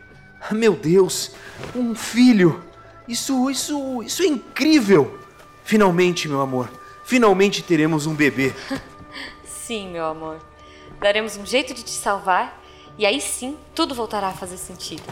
Meu 0.51 0.75
Deus, 0.75 1.31
um 1.75 1.95
filho! 1.95 2.63
Isso, 3.07 3.49
isso, 3.49 4.03
isso 4.03 4.21
é 4.21 4.27
incrível! 4.27 5.19
Finalmente, 5.63 6.29
meu 6.29 6.41
amor, 6.41 6.69
finalmente 7.05 7.63
teremos 7.63 8.05
um 8.05 8.13
bebê. 8.13 8.53
Sim, 9.43 9.89
meu 9.89 10.05
amor. 10.05 10.37
Daremos 10.99 11.35
um 11.35 11.43
jeito 11.43 11.73
de 11.73 11.81
te 11.81 11.89
salvar 11.89 12.61
e 12.97 13.05
aí 13.05 13.19
sim 13.19 13.57
tudo 13.73 13.95
voltará 13.95 14.27
a 14.27 14.33
fazer 14.33 14.57
sentido. 14.57 15.03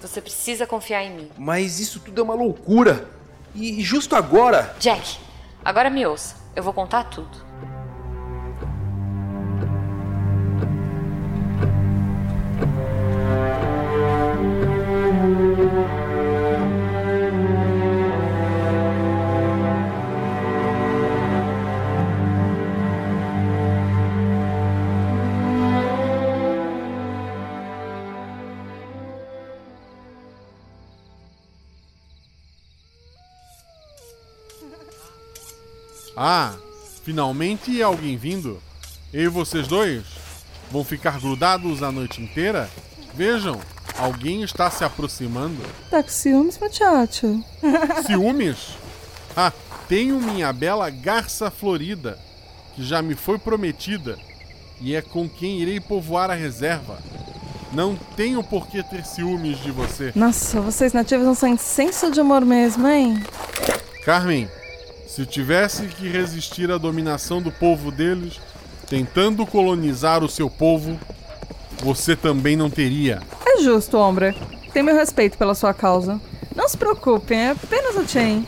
Você 0.00 0.20
precisa 0.20 0.66
confiar 0.66 1.02
em 1.02 1.10
mim. 1.10 1.30
Mas 1.36 1.80
isso 1.80 2.00
tudo 2.00 2.20
é 2.20 2.24
uma 2.24 2.34
loucura. 2.34 3.08
E 3.54 3.82
justo 3.82 4.14
agora. 4.14 4.76
Jack, 4.78 5.18
agora 5.64 5.90
me 5.90 6.06
ouça. 6.06 6.36
Eu 6.54 6.62
vou 6.62 6.72
contar 6.72 7.04
tudo. 7.04 7.44
Finalmente 37.16 37.82
alguém 37.82 38.14
vindo. 38.14 38.60
Eu 39.10 39.22
e 39.22 39.28
vocês 39.28 39.66
dois 39.66 40.04
vão 40.70 40.84
ficar 40.84 41.18
grudados 41.18 41.82
a 41.82 41.90
noite 41.90 42.20
inteira? 42.20 42.68
Vejam, 43.14 43.58
alguém 43.96 44.42
está 44.42 44.70
se 44.70 44.84
aproximando. 44.84 45.62
Tá 45.90 46.02
com 46.02 46.10
ciúmes, 46.10 46.58
muchacho? 46.58 47.42
Ciúmes? 48.04 48.76
Ah, 49.34 49.50
tenho 49.88 50.20
minha 50.20 50.52
bela 50.52 50.90
garça 50.90 51.50
florida, 51.50 52.18
que 52.74 52.84
já 52.84 53.00
me 53.00 53.14
foi 53.14 53.38
prometida, 53.38 54.18
e 54.78 54.94
é 54.94 55.00
com 55.00 55.26
quem 55.26 55.60
irei 55.62 55.80
povoar 55.80 56.30
a 56.30 56.34
reserva. 56.34 56.98
Não 57.72 57.96
tenho 58.14 58.44
por 58.44 58.66
que 58.66 58.82
ter 58.82 59.06
ciúmes 59.06 59.58
de 59.62 59.70
você. 59.70 60.12
Nossa, 60.14 60.60
vocês 60.60 60.92
nativos 60.92 61.24
não 61.24 61.34
são 61.34 61.56
senso 61.56 62.10
de 62.10 62.20
humor 62.20 62.44
mesmo, 62.44 62.86
hein? 62.86 63.22
Carmen, 64.04 64.50
se 65.06 65.24
tivesse 65.24 65.86
que 65.86 66.08
resistir 66.08 66.70
à 66.70 66.76
dominação 66.76 67.40
do 67.40 67.50
povo 67.50 67.90
deles, 67.90 68.40
tentando 68.88 69.46
colonizar 69.46 70.22
o 70.22 70.28
seu 70.28 70.50
povo, 70.50 70.98
você 71.78 72.16
também 72.16 72.56
não 72.56 72.68
teria. 72.68 73.22
É 73.46 73.62
justo, 73.62 73.96
homem. 73.96 74.34
Tem 74.72 74.82
meu 74.82 74.94
respeito 74.94 75.38
pela 75.38 75.54
sua 75.54 75.72
causa. 75.72 76.20
Não 76.54 76.68
se 76.68 76.76
preocupem, 76.76 77.38
é 77.38 77.50
apenas 77.50 77.96
o 77.96 78.06
Chain. 78.06 78.46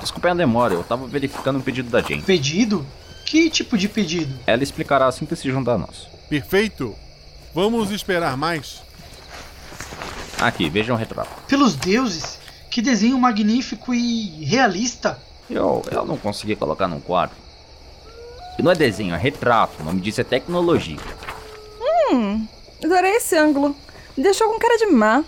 Desculpem 0.00 0.30
a 0.30 0.34
demora, 0.34 0.74
eu 0.74 0.84
tava 0.84 1.06
verificando 1.06 1.58
um 1.58 1.62
pedido 1.62 1.90
da 1.90 2.00
Jane. 2.00 2.22
Pedido? 2.22 2.86
Que 3.30 3.48
tipo 3.48 3.78
de 3.78 3.88
pedido? 3.88 4.36
Ela 4.44 4.64
explicará 4.64 5.06
assim 5.06 5.24
que 5.24 5.36
se 5.36 5.48
juntar 5.48 5.74
a 5.74 5.78
nós. 5.78 6.08
Perfeito. 6.28 6.96
Vamos 7.54 7.92
esperar 7.92 8.36
mais. 8.36 8.82
Aqui, 10.40 10.68
vejam 10.68 10.96
o 10.96 10.98
retrato. 10.98 11.30
Pelos 11.46 11.76
deuses, 11.76 12.40
que 12.68 12.82
desenho 12.82 13.16
magnífico 13.16 13.94
e 13.94 14.44
realista. 14.44 15.16
Eu, 15.48 15.80
eu 15.92 16.04
não 16.04 16.16
consegui 16.16 16.56
colocar 16.56 16.88
num 16.88 16.98
quadro. 17.00 17.36
E 18.58 18.62
não 18.64 18.72
é 18.72 18.74
desenho, 18.74 19.14
é 19.14 19.18
retrato. 19.18 19.80
O 19.80 19.84
nome 19.84 20.00
disso 20.00 20.20
é 20.20 20.24
tecnologia. 20.24 20.98
Hum, 22.10 22.48
adorei 22.82 23.12
esse 23.12 23.36
ângulo. 23.36 23.76
Me 24.16 24.24
deixou 24.24 24.50
com 24.50 24.58
cara 24.58 24.76
de 24.76 24.86
má. 24.86 25.22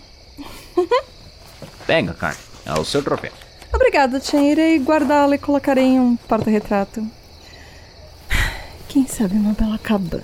Pega, 1.87 2.13
Carmen. 2.15 2.41
É 2.67 2.73
o 2.73 2.85
seu 2.85 3.01
troféu. 3.01 3.31
Obrigada, 3.73 4.21
Chain. 4.21 4.51
Irei 4.51 4.79
guardá-la 4.81 5.37
e 5.37 5.39
colocarei 5.39 5.85
em 5.85 6.01
um 6.01 6.17
porta-retrato. 6.17 7.22
Quem 8.93 9.07
sabe 9.07 9.37
uma 9.37 9.55
bela 9.55 9.79
cabana. 9.79 10.23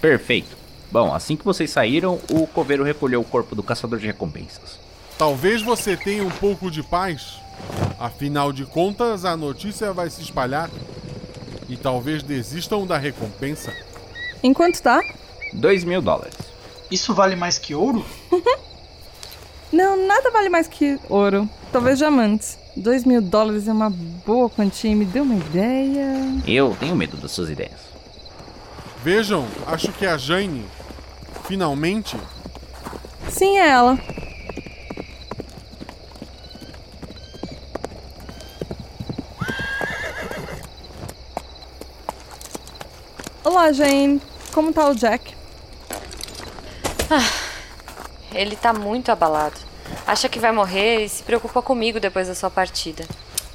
Perfeito. 0.00 0.56
Bom, 0.90 1.14
assim 1.14 1.36
que 1.36 1.44
vocês 1.44 1.70
saíram, 1.70 2.18
o 2.30 2.46
coveiro 2.46 2.82
recolheu 2.82 3.20
o 3.20 3.24
corpo 3.24 3.54
do 3.54 3.62
caçador 3.62 3.98
de 3.98 4.06
recompensas. 4.06 4.80
Talvez 5.18 5.60
você 5.60 5.94
tenha 5.94 6.24
um 6.24 6.30
pouco 6.30 6.70
de 6.70 6.82
paz. 6.82 7.38
Afinal 7.98 8.50
de 8.50 8.64
contas, 8.64 9.26
a 9.26 9.36
notícia 9.36 9.92
vai 9.92 10.08
se 10.08 10.22
espalhar. 10.22 10.70
E 11.68 11.76
talvez 11.76 12.22
desistam 12.22 12.86
da 12.86 12.96
recompensa. 12.96 13.74
Enquanto 14.42 14.80
tá? 14.80 15.02
Dois 15.52 15.84
mil 15.84 16.00
dólares. 16.00 16.34
Isso 16.90 17.12
vale 17.12 17.36
mais 17.36 17.58
que 17.58 17.74
ouro? 17.74 18.02
Não, 19.70 20.06
nada 20.06 20.30
vale 20.30 20.48
mais 20.48 20.66
que 20.66 20.98
ouro. 21.10 21.46
Talvez 21.70 21.98
diamantes. 21.98 22.58
Dois 22.76 23.04
mil 23.04 23.20
dólares 23.20 23.66
é 23.68 23.72
uma 23.72 23.90
boa 23.90 24.48
quantia 24.48 24.90
e 24.90 24.94
me 24.94 25.04
deu 25.04 25.22
uma 25.24 25.34
ideia. 25.34 26.06
Eu 26.46 26.76
tenho 26.78 26.94
medo 26.94 27.16
das 27.16 27.32
suas 27.32 27.50
ideias. 27.50 27.80
Vejam, 29.02 29.46
acho 29.66 29.92
que 29.92 30.06
é 30.06 30.10
a 30.10 30.16
Jane. 30.16 30.64
Finalmente. 31.46 32.16
Sim, 33.28 33.58
é 33.58 33.68
ela. 33.68 33.98
Olá, 43.42 43.72
Jane. 43.72 44.20
Como 44.52 44.72
tá 44.72 44.88
o 44.88 44.94
Jack? 44.94 45.34
Ele 48.32 48.54
tá 48.54 48.72
muito 48.72 49.10
abalado. 49.10 49.69
Acha 50.06 50.28
que 50.28 50.38
vai 50.38 50.52
morrer 50.52 51.04
e 51.04 51.08
se 51.08 51.22
preocupa 51.22 51.62
comigo 51.62 52.00
depois 52.00 52.28
da 52.28 52.34
sua 52.34 52.50
partida. 52.50 53.04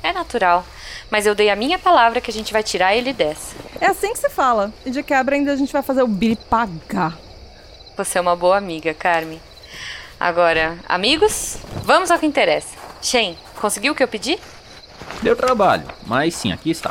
É 0.01 0.13
natural, 0.13 0.63
mas 1.09 1.25
eu 1.25 1.33
dei 1.33 1.49
a 1.49 1.55
minha 1.55 1.79
palavra 1.79 2.21
que 2.21 2.29
a 2.29 2.33
gente 2.33 2.53
vai 2.53 2.61
tirar 2.61 2.95
ele 2.95 3.11
dessa. 3.11 3.55
É 3.81 3.87
assim 3.87 4.13
que 4.13 4.19
se 4.19 4.29
fala. 4.29 4.71
E 4.85 4.91
de 4.91 5.01
quebra 5.01 5.35
ainda 5.35 5.51
a 5.51 5.55
gente 5.55 5.73
vai 5.73 5.81
fazer 5.81 6.03
o 6.03 6.07
Billy 6.07 6.35
pagar. 6.35 7.17
Você 7.97 8.17
é 8.17 8.21
uma 8.21 8.35
boa 8.35 8.57
amiga, 8.57 8.93
Carmen. 8.93 9.41
Agora, 10.19 10.77
amigos, 10.87 11.57
vamos 11.83 12.11
ao 12.11 12.19
que 12.19 12.25
interessa. 12.25 12.75
Shane, 13.01 13.37
conseguiu 13.59 13.93
o 13.93 13.95
que 13.95 14.03
eu 14.03 14.07
pedi? 14.07 14.39
Deu 15.21 15.35
trabalho, 15.35 15.87
mas 16.05 16.35
sim, 16.35 16.51
aqui 16.51 16.69
está. 16.69 16.89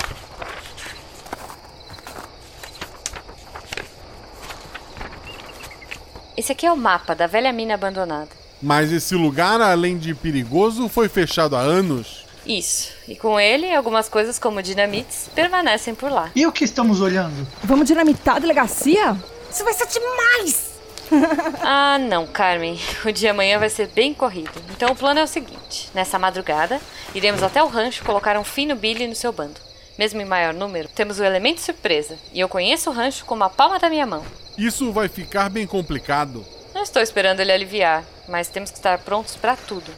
Esse 6.36 6.50
aqui 6.52 6.66
é 6.66 6.72
o 6.72 6.76
mapa 6.76 7.14
da 7.14 7.28
velha 7.28 7.52
mina 7.52 7.74
abandonada. 7.74 8.43
Mas 8.64 8.90
esse 8.90 9.14
lugar, 9.14 9.60
além 9.60 9.98
de 9.98 10.14
perigoso, 10.14 10.88
foi 10.88 11.06
fechado 11.06 11.54
há 11.54 11.60
anos. 11.60 12.24
Isso. 12.46 12.92
E 13.06 13.14
com 13.14 13.38
ele, 13.38 13.70
algumas 13.74 14.08
coisas 14.08 14.38
como 14.38 14.62
dinamites 14.62 15.28
permanecem 15.34 15.94
por 15.94 16.10
lá. 16.10 16.30
E 16.34 16.46
o 16.46 16.52
que 16.52 16.64
estamos 16.64 17.02
olhando? 17.02 17.46
Vamos 17.62 17.86
dinamitar 17.86 18.36
a 18.36 18.38
delegacia? 18.38 19.14
Isso 19.52 19.62
vai 19.64 19.74
ser 19.74 19.86
demais! 19.88 20.72
Ah, 21.60 21.98
não, 21.98 22.26
Carmen. 22.26 22.80
O 23.04 23.12
dia 23.12 23.32
amanhã 23.32 23.58
vai 23.58 23.68
ser 23.68 23.88
bem 23.88 24.14
corrido. 24.14 24.50
Então 24.70 24.90
o 24.90 24.96
plano 24.96 25.20
é 25.20 25.22
o 25.22 25.28
seguinte: 25.28 25.90
nessa 25.94 26.18
madrugada, 26.18 26.80
iremos 27.14 27.42
até 27.42 27.62
o 27.62 27.68
rancho 27.68 28.02
colocar 28.02 28.38
um 28.38 28.44
fim 28.44 28.66
no 28.66 28.74
Billy 28.74 29.06
no 29.06 29.14
seu 29.14 29.30
bando. 29.30 29.60
Mesmo 29.98 30.22
em 30.22 30.24
maior 30.24 30.54
número, 30.54 30.88
temos 30.88 31.20
o 31.20 31.24
elemento 31.24 31.60
surpresa. 31.60 32.16
E 32.32 32.40
eu 32.40 32.48
conheço 32.48 32.88
o 32.88 32.92
rancho 32.92 33.26
como 33.26 33.44
a 33.44 33.50
palma 33.50 33.78
da 33.78 33.90
minha 33.90 34.06
mão. 34.06 34.24
Isso 34.56 34.90
vai 34.90 35.08
ficar 35.08 35.50
bem 35.50 35.66
complicado. 35.66 36.44
Não 36.74 36.82
estou 36.82 37.02
esperando 37.02 37.40
ele 37.40 37.52
aliviar, 37.52 38.02
mas 38.28 38.48
temos 38.48 38.70
que 38.70 38.76
estar 38.78 38.98
prontos 38.98 39.36
para 39.36 39.56
tudo. 39.56 39.90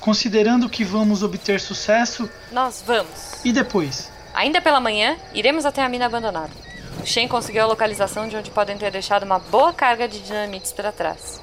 Considerando 0.00 0.68
que 0.68 0.84
vamos 0.84 1.22
obter 1.22 1.60
sucesso, 1.60 2.28
Nós 2.52 2.82
vamos. 2.86 3.44
e 3.44 3.52
depois? 3.52 4.10
Ainda 4.34 4.60
pela 4.60 4.80
manhã, 4.80 5.16
iremos 5.32 5.64
até 5.64 5.82
a 5.82 5.88
mina 5.88 6.06
abandonada. 6.06 6.50
O 7.02 7.06
Shen 7.06 7.28
conseguiu 7.28 7.62
a 7.64 7.66
localização 7.66 8.28
de 8.28 8.36
onde 8.36 8.50
podem 8.50 8.76
ter 8.78 8.90
deixado 8.90 9.22
uma 9.24 9.38
boa 9.38 9.72
carga 9.72 10.08
de 10.08 10.20
dinamites 10.20 10.72
para 10.72 10.90
trás. 10.92 11.40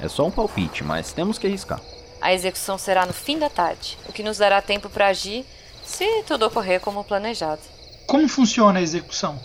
É 0.00 0.08
só 0.08 0.24
um 0.26 0.30
palpite, 0.30 0.84
mas 0.84 1.12
temos 1.12 1.38
que 1.38 1.46
arriscar. 1.46 1.80
A 2.20 2.32
execução 2.32 2.78
será 2.78 3.06
no 3.06 3.12
fim 3.12 3.38
da 3.38 3.48
tarde, 3.48 3.98
o 4.08 4.12
que 4.12 4.22
nos 4.22 4.38
dará 4.38 4.60
tempo 4.60 4.88
para 4.88 5.08
agir 5.08 5.44
se 5.84 6.22
tudo 6.26 6.46
ocorrer 6.46 6.80
como 6.80 7.02
planejado. 7.04 7.60
Como 8.06 8.28
funciona 8.28 8.78
a 8.78 8.82
execução? 8.82 9.38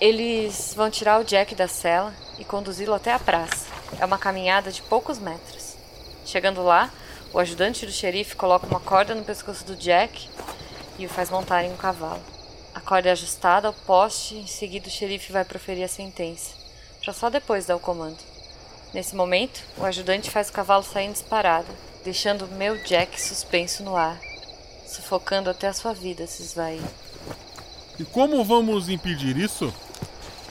Eles 0.00 0.72
vão 0.76 0.90
tirar 0.90 1.20
o 1.20 1.24
Jack 1.24 1.54
da 1.54 1.68
cela 1.68 2.12
e 2.38 2.44
conduzi-lo 2.44 2.92
até 2.94 3.12
a 3.12 3.18
praça. 3.18 3.66
É 4.00 4.04
uma 4.04 4.18
caminhada 4.18 4.72
de 4.72 4.82
poucos 4.82 5.18
metros. 5.18 5.61
Chegando 6.24 6.62
lá, 6.62 6.90
o 7.32 7.38
ajudante 7.38 7.86
do 7.86 7.92
xerife 7.92 8.36
coloca 8.36 8.66
uma 8.66 8.80
corda 8.80 9.14
no 9.14 9.24
pescoço 9.24 9.64
do 9.64 9.76
Jack 9.76 10.28
e 10.98 11.06
o 11.06 11.08
faz 11.08 11.30
montar 11.30 11.64
em 11.64 11.72
um 11.72 11.76
cavalo. 11.76 12.22
A 12.74 12.80
corda 12.80 13.08
é 13.08 13.12
ajustada 13.12 13.68
ao 13.68 13.74
poste 13.74 14.34
e 14.34 14.40
em 14.40 14.46
seguida 14.46 14.88
o 14.88 14.90
xerife 14.90 15.32
vai 15.32 15.44
proferir 15.44 15.84
a 15.84 15.88
sentença, 15.88 16.54
para 17.02 17.12
só 17.12 17.28
depois 17.28 17.66
dar 17.66 17.76
o 17.76 17.80
comando. 17.80 18.18
Nesse 18.94 19.16
momento, 19.16 19.62
o 19.78 19.84
ajudante 19.84 20.30
faz 20.30 20.48
o 20.48 20.52
cavalo 20.52 20.82
sair 20.82 21.06
em 21.06 21.12
disparada, 21.12 21.68
deixando 22.04 22.44
o 22.44 22.48
meu 22.48 22.76
Jack 22.84 23.20
suspenso 23.20 23.82
no 23.82 23.96
ar, 23.96 24.20
sufocando 24.86 25.48
até 25.48 25.68
a 25.68 25.72
sua 25.72 25.94
vida 25.94 26.26
se 26.26 26.42
esvair. 26.42 26.82
E 27.98 28.04
como 28.04 28.44
vamos 28.44 28.88
impedir 28.88 29.36
isso? 29.36 29.72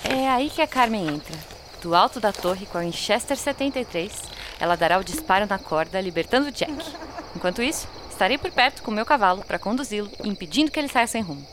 É 0.03 0.27
aí 0.29 0.49
que 0.49 0.62
a 0.62 0.67
Carmen 0.67 1.07
entra. 1.07 1.38
Do 1.81 1.95
alto 1.95 2.19
da 2.19 2.31
torre 2.31 2.65
com 2.65 2.77
a 2.77 2.81
Winchester 2.81 3.36
73, 3.36 4.12
ela 4.62 4.78
dará 4.78 5.00
o 5.00 5.04
disparo 5.04 5.47
na 5.47 5.58
corda, 5.58 6.00
libertando 6.00 6.52
Jack. 6.52 6.71
Enquanto 7.36 7.63
isso, 7.63 7.88
estarei 8.12 8.38
por 8.38 8.52
perto 8.52 8.84
com 8.84 8.91
meu 8.91 9.04
cavalo 9.04 9.43
para 9.43 9.58
conduzi-lo, 9.58 10.08
impedindo 10.24 10.69
que 10.69 10.80
ele 10.80 10.88
saia 10.88 11.08
sem 11.08 11.24
rumo. 11.24 11.43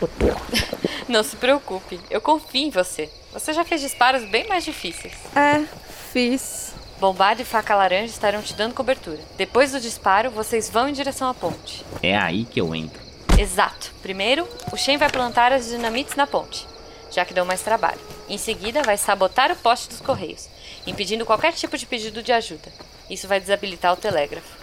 Não 1.08 1.22
se 1.22 1.36
preocupe, 1.36 2.00
eu 2.10 2.20
confio 2.20 2.66
em 2.66 2.70
você. 2.70 3.08
Você 3.32 3.52
já 3.52 3.64
fez 3.64 3.80
disparos 3.80 4.24
bem 4.24 4.48
mais 4.48 4.64
difíceis. 4.64 5.14
É, 5.36 5.64
fiz. 6.12 6.74
Bombarda 6.98 7.40
e 7.40 7.44
faca 7.44 7.76
laranja 7.76 8.12
estarão 8.12 8.42
te 8.42 8.52
dando 8.52 8.74
cobertura. 8.74 9.20
Depois 9.36 9.70
do 9.70 9.80
disparo, 9.80 10.30
vocês 10.30 10.68
vão 10.68 10.88
em 10.88 10.92
direção 10.92 11.28
à 11.28 11.34
ponte. 11.34 11.84
É 12.02 12.18
aí 12.18 12.44
que 12.44 12.60
eu 12.60 12.74
entro. 12.74 13.00
Exato. 13.38 13.92
Primeiro, 14.02 14.46
o 14.72 14.76
Shen 14.76 14.98
vai 14.98 15.08
plantar 15.08 15.52
as 15.52 15.68
dinamites 15.68 16.16
na 16.16 16.26
ponte, 16.26 16.66
já 17.12 17.24
que 17.24 17.32
deu 17.32 17.44
mais 17.44 17.62
trabalho. 17.62 18.00
Em 18.28 18.36
seguida, 18.36 18.82
vai 18.82 18.98
sabotar 18.98 19.52
o 19.52 19.56
poste 19.56 19.88
dos 19.88 20.00
correios, 20.00 20.48
impedindo 20.86 21.26
qualquer 21.26 21.52
tipo 21.52 21.76
de 21.76 21.86
pedido 21.86 22.22
de 22.22 22.32
ajuda. 22.32 22.72
Isso 23.08 23.26
vai 23.28 23.40
desabilitar 23.40 23.92
o 23.92 23.96
telégrafo. 23.96 24.58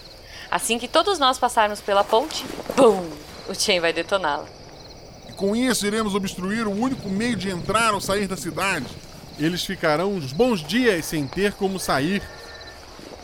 Assim 0.49 0.79
que 0.79 0.87
todos 0.87 1.19
nós 1.19 1.37
passarmos 1.37 1.81
pela 1.81 2.03
ponte, 2.03 2.45
BUM! 2.75 3.09
O 3.49 3.53
Shen 3.53 3.79
vai 3.79 3.93
detoná-la. 3.93 4.45
E 5.29 5.33
com 5.33 5.55
isso 5.55 5.85
iremos 5.85 6.15
obstruir 6.15 6.67
o 6.67 6.71
único 6.71 7.09
meio 7.09 7.35
de 7.35 7.49
entrar 7.49 7.93
ou 7.93 8.01
sair 8.01 8.27
da 8.27 8.35
cidade. 8.35 8.87
Eles 9.39 9.63
ficarão 9.63 10.13
uns 10.13 10.33
bons 10.33 10.61
dias 10.61 11.05
sem 11.05 11.27
ter 11.27 11.53
como 11.53 11.79
sair. 11.79 12.21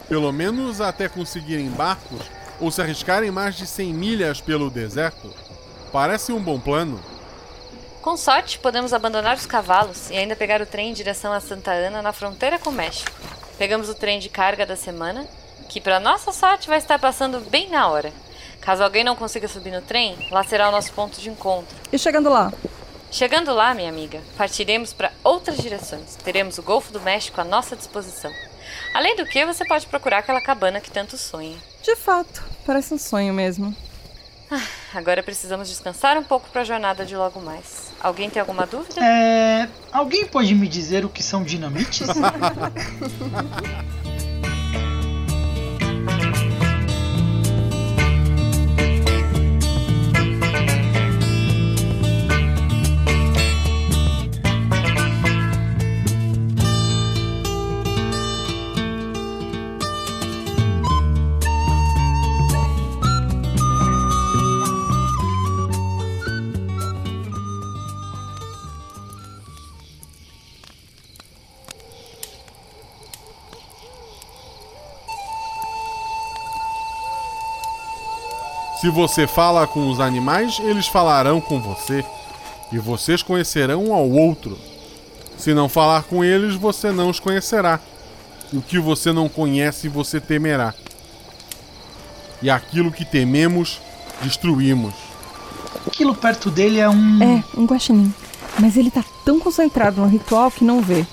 Pelo 0.07 0.31
menos 0.31 0.79
até 0.79 1.09
conseguirem 1.09 1.69
barcos 1.69 2.21
ou 2.59 2.71
se 2.71 2.81
arriscarem 2.81 3.31
mais 3.31 3.55
de 3.55 3.65
100 3.65 3.93
milhas 3.93 4.41
pelo 4.41 4.69
deserto. 4.69 5.33
Parece 5.91 6.31
um 6.31 6.41
bom 6.41 6.59
plano. 6.59 6.99
Com 8.03 8.17
sorte, 8.17 8.59
podemos 8.59 8.91
abandonar 8.91 9.37
os 9.37 9.45
cavalos 9.45 10.09
e 10.09 10.17
ainda 10.17 10.35
pegar 10.35 10.61
o 10.61 10.65
trem 10.65 10.89
em 10.89 10.93
direção 10.93 11.31
a 11.31 11.39
Santa 11.39 11.71
Ana, 11.71 12.01
na 12.01 12.11
fronteira 12.11 12.59
com 12.59 12.69
o 12.69 12.73
México. 12.73 13.09
Pegamos 13.57 13.87
o 13.87 13.95
trem 13.95 14.19
de 14.19 14.27
carga 14.27 14.65
da 14.65 14.75
semana, 14.75 15.25
que 15.69 15.79
para 15.79 16.01
nossa 16.01 16.33
sorte 16.33 16.67
vai 16.67 16.79
estar 16.79 16.99
passando 16.99 17.39
bem 17.49 17.69
na 17.69 17.87
hora. 17.87 18.11
Caso 18.59 18.83
alguém 18.83 19.05
não 19.05 19.15
consiga 19.15 19.47
subir 19.47 19.71
no 19.71 19.81
trem, 19.81 20.17
lá 20.29 20.43
será 20.43 20.67
o 20.67 20.71
nosso 20.71 20.91
ponto 20.91 21.21
de 21.21 21.29
encontro. 21.29 21.73
E 21.93 21.97
chegando 21.97 22.29
lá? 22.29 22.51
Chegando 23.09 23.53
lá, 23.53 23.73
minha 23.73 23.89
amiga, 23.89 24.19
partiremos 24.37 24.91
para 24.91 25.13
outras 25.23 25.55
direções. 25.55 26.17
Teremos 26.17 26.57
o 26.57 26.61
Golfo 26.61 26.91
do 26.91 26.99
México 26.99 27.39
à 27.39 27.45
nossa 27.45 27.73
disposição. 27.73 28.33
Além 28.93 29.15
do 29.15 29.25
que, 29.25 29.45
você 29.45 29.63
pode 29.63 29.87
procurar 29.87 30.17
aquela 30.17 30.41
cabana 30.41 30.81
que 30.81 30.91
tanto 30.91 31.17
sonha. 31.17 31.55
De 31.81 31.95
fato, 31.95 32.43
parece 32.65 32.93
um 32.93 32.97
sonho 32.97 33.33
mesmo. 33.33 33.73
Agora 34.93 35.23
precisamos 35.23 35.69
descansar 35.69 36.17
um 36.17 36.23
pouco 36.23 36.49
para 36.49 36.61
a 36.61 36.65
jornada 36.65 37.05
de 37.05 37.15
logo 37.15 37.39
mais. 37.39 37.92
Alguém 38.03 38.29
tem 38.29 38.41
alguma 38.41 38.65
dúvida? 38.65 39.01
É. 39.01 39.69
Alguém 39.89 40.25
pode 40.25 40.53
me 40.53 40.67
dizer 40.67 41.05
o 41.05 41.09
que 41.09 41.23
são 41.23 41.41
dinamites? 41.41 42.05
Se 78.83 78.89
você 78.89 79.25
fala 79.25 79.65
com 79.65 79.89
os 79.89 80.01
animais, 80.01 80.59
eles 80.61 80.87
falarão 80.87 81.39
com 81.39 81.57
você. 81.57 82.03
E 82.69 82.77
vocês 82.77 83.23
conhecerão 83.23 83.81
um 83.81 83.93
ao 83.93 84.09
outro. 84.09 84.59
Se 85.37 85.53
não 85.53 85.69
falar 85.69 86.03
com 86.03 86.21
eles, 86.21 86.55
você 86.55 86.91
não 86.91 87.09
os 87.09 87.17
conhecerá. 87.17 87.79
E 88.51 88.57
o 88.57 88.61
que 88.61 88.77
você 88.79 89.13
não 89.13 89.29
conhece, 89.29 89.87
você 89.87 90.19
temerá. 90.19 90.73
E 92.41 92.49
aquilo 92.49 92.91
que 92.91 93.05
tememos, 93.05 93.79
destruímos. 94.21 94.93
Aquilo 95.87 96.13
perto 96.13 96.51
dele 96.51 96.81
é 96.81 96.89
um. 96.89 97.23
É, 97.23 97.41
um 97.55 97.65
guaxinim. 97.65 98.13
Mas 98.59 98.75
ele 98.75 98.91
tá 98.91 99.05
tão 99.23 99.39
concentrado 99.39 100.01
no 100.01 100.07
ritual 100.07 100.51
que 100.51 100.65
não 100.65 100.81
vê. 100.81 101.05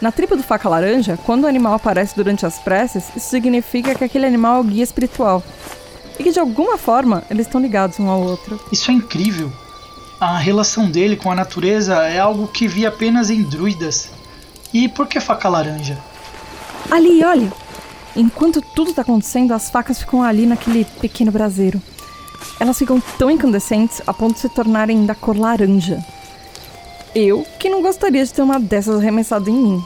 Na 0.00 0.10
tribo 0.10 0.34
do 0.34 0.42
faca 0.42 0.66
laranja, 0.66 1.18
quando 1.26 1.44
o 1.44 1.46
animal 1.46 1.74
aparece 1.74 2.16
durante 2.16 2.46
as 2.46 2.58
preces, 2.58 3.04
isso 3.14 3.28
significa 3.28 3.94
que 3.94 4.04
aquele 4.04 4.24
animal 4.24 4.56
é 4.56 4.60
o 4.60 4.64
guia 4.64 4.82
espiritual. 4.82 5.42
E 6.18 6.22
que 6.22 6.32
de 6.32 6.40
alguma 6.40 6.76
forma 6.76 7.22
eles 7.30 7.46
estão 7.46 7.60
ligados 7.60 7.98
um 8.00 8.08
ao 8.08 8.20
outro. 8.20 8.60
Isso 8.72 8.90
é 8.90 8.94
incrível. 8.94 9.52
A 10.20 10.36
relação 10.36 10.90
dele 10.90 11.16
com 11.16 11.30
a 11.30 11.34
natureza 11.34 11.94
é 12.02 12.18
algo 12.18 12.48
que 12.48 12.66
vi 12.66 12.84
apenas 12.84 13.30
em 13.30 13.42
druidas. 13.42 14.10
E 14.74 14.88
por 14.88 15.06
que 15.06 15.20
faca 15.20 15.48
laranja? 15.48 15.96
Ali, 16.90 17.22
olha! 17.22 17.52
Enquanto 18.16 18.60
tudo 18.60 18.92
tá 18.92 19.02
acontecendo, 19.02 19.52
as 19.52 19.70
facas 19.70 20.00
ficam 20.00 20.22
ali 20.22 20.44
naquele 20.44 20.84
pequeno 20.84 21.30
braseiro. 21.30 21.80
Elas 22.58 22.76
ficam 22.76 23.00
tão 23.16 23.30
incandescentes 23.30 24.02
a 24.06 24.12
ponto 24.12 24.34
de 24.34 24.40
se 24.40 24.48
tornarem 24.48 25.06
da 25.06 25.14
cor 25.14 25.38
laranja. 25.38 26.04
Eu 27.14 27.46
que 27.60 27.70
não 27.70 27.80
gostaria 27.80 28.24
de 28.24 28.34
ter 28.34 28.42
uma 28.42 28.58
dessas 28.58 28.98
arremessada 28.98 29.48
em 29.48 29.54
mim. 29.54 29.84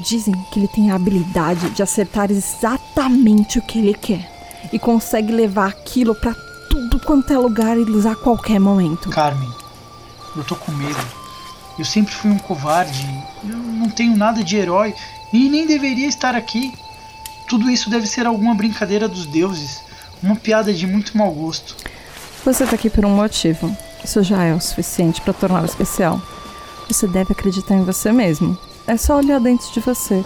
Dizem 0.00 0.34
que 0.50 0.58
ele 0.58 0.68
tem 0.68 0.90
a 0.90 0.96
habilidade 0.96 1.70
de 1.70 1.82
acertar 1.82 2.32
exatamente 2.32 3.58
o 3.58 3.62
que 3.62 3.78
ele 3.78 3.94
quer 3.94 4.31
e 4.72 4.78
consegue 4.78 5.32
levar 5.32 5.68
aquilo 5.68 6.14
pra 6.14 6.34
tudo 6.68 7.00
quanto 7.00 7.32
é 7.32 7.38
lugar 7.38 7.76
e 7.76 7.82
usar 7.82 8.12
a 8.12 8.16
qualquer 8.16 8.58
momento. 8.58 9.10
Carmen, 9.10 9.50
eu 10.36 10.44
tô 10.44 10.56
com 10.56 10.72
medo. 10.72 11.22
Eu 11.78 11.84
sempre 11.84 12.14
fui 12.14 12.30
um 12.30 12.38
covarde. 12.38 13.06
Eu 13.42 13.56
não 13.56 13.88
tenho 13.88 14.16
nada 14.16 14.42
de 14.42 14.56
herói 14.56 14.94
e 15.32 15.48
nem 15.48 15.66
deveria 15.66 16.06
estar 16.06 16.34
aqui. 16.34 16.72
Tudo 17.48 17.70
isso 17.70 17.90
deve 17.90 18.06
ser 18.06 18.26
alguma 18.26 18.54
brincadeira 18.54 19.08
dos 19.08 19.26
deuses, 19.26 19.82
uma 20.22 20.36
piada 20.36 20.72
de 20.72 20.86
muito 20.86 21.16
mau 21.16 21.30
gosto. 21.30 21.76
Você 22.44 22.66
tá 22.66 22.74
aqui 22.74 22.90
por 22.90 23.04
um 23.04 23.14
motivo. 23.14 23.74
Isso 24.04 24.22
já 24.22 24.42
é 24.44 24.54
o 24.54 24.60
suficiente 24.60 25.20
para 25.20 25.32
torná-lo 25.32 25.66
especial. 25.66 26.20
Você 26.88 27.06
deve 27.06 27.32
acreditar 27.32 27.74
em 27.74 27.84
você 27.84 28.10
mesmo. 28.10 28.58
É 28.86 28.96
só 28.96 29.16
olhar 29.16 29.38
dentro 29.38 29.72
de 29.72 29.80
você, 29.80 30.24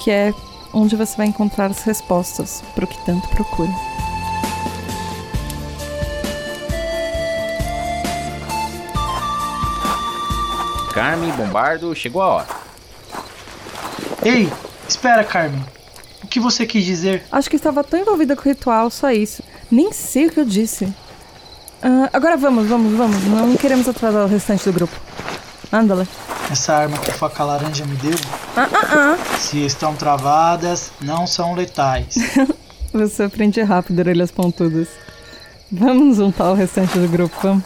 que 0.00 0.10
é 0.10 0.34
onde 0.72 0.96
você 0.96 1.16
vai 1.16 1.26
encontrar 1.26 1.70
as 1.70 1.82
respostas 1.82 2.62
para 2.74 2.84
o 2.84 2.88
que 2.88 3.04
tanto 3.04 3.28
procura. 3.28 3.70
Carmen, 10.92 11.30
Bombardo, 11.32 11.94
chegou 11.94 12.22
a 12.22 12.26
hora. 12.26 12.48
Ei, 14.24 14.50
espera, 14.88 15.22
Carmen. 15.22 15.64
O 16.24 16.26
que 16.26 16.40
você 16.40 16.66
quis 16.66 16.84
dizer? 16.84 17.24
Acho 17.30 17.48
que 17.48 17.56
estava 17.56 17.84
tão 17.84 18.00
envolvida 18.00 18.34
com 18.34 18.42
o 18.42 18.44
ritual, 18.44 18.90
só 18.90 19.10
isso. 19.10 19.42
Nem 19.70 19.92
sei 19.92 20.26
o 20.26 20.30
que 20.30 20.40
eu 20.40 20.44
disse. 20.44 20.92
Ah, 21.80 22.10
agora 22.12 22.36
vamos, 22.36 22.66
vamos, 22.66 22.92
vamos. 22.94 23.22
Não 23.24 23.56
queremos 23.56 23.88
atrasar 23.88 24.24
o 24.24 24.28
restante 24.28 24.64
do 24.64 24.72
grupo. 24.72 24.94
Ándale. 25.70 26.08
Essa 26.50 26.74
arma 26.74 26.96
que 26.98 27.10
a 27.10 27.14
faca 27.14 27.44
laranja 27.44 27.84
me 27.84 27.94
deu, 27.96 28.18
Ah, 28.56 28.68
ah, 28.72 29.16
ah. 29.18 29.38
se 29.38 29.64
estão 29.64 29.94
travadas, 29.94 30.90
não 31.00 31.26
são 31.26 31.54
letais. 31.54 32.14
Você 32.92 33.24
aprende 33.24 33.60
rápido, 33.62 33.98
orelhas 33.98 34.30
pontudas. 34.30 34.88
Vamos 35.70 36.16
juntar 36.16 36.50
o 36.50 36.54
restante 36.54 36.98
do 36.98 37.06
grupo, 37.06 37.36
vamos. 37.42 37.64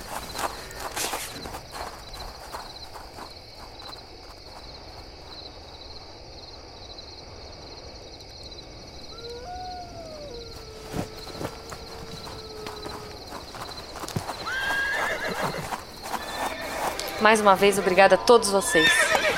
Mais 17.22 17.40
uma 17.40 17.54
vez, 17.54 17.78
obrigada 17.78 18.16
a 18.16 18.18
todos 18.18 18.50
vocês. 18.50 18.90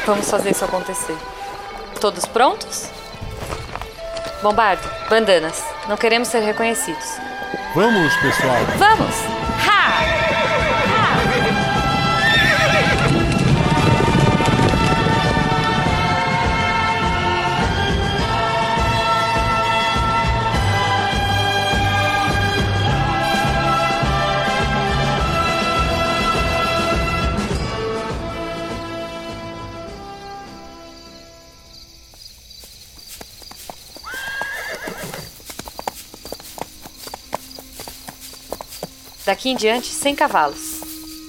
Vamos 0.06 0.30
fazer 0.30 0.52
isso 0.52 0.64
acontecer. 0.64 1.16
Todos 2.00 2.24
prontos? 2.24 2.88
Bombardo, 4.42 4.82
bandanas. 5.10 5.62
Não 5.86 5.96
queremos 5.96 6.28
ser 6.28 6.40
reconhecidos. 6.40 7.04
Vamos, 7.74 8.16
pessoal. 8.16 8.56
Vamos! 8.78 9.33
Daqui 39.34 39.50
em 39.50 39.56
diante, 39.56 39.88
sem 39.88 40.14
cavalos. 40.14 40.80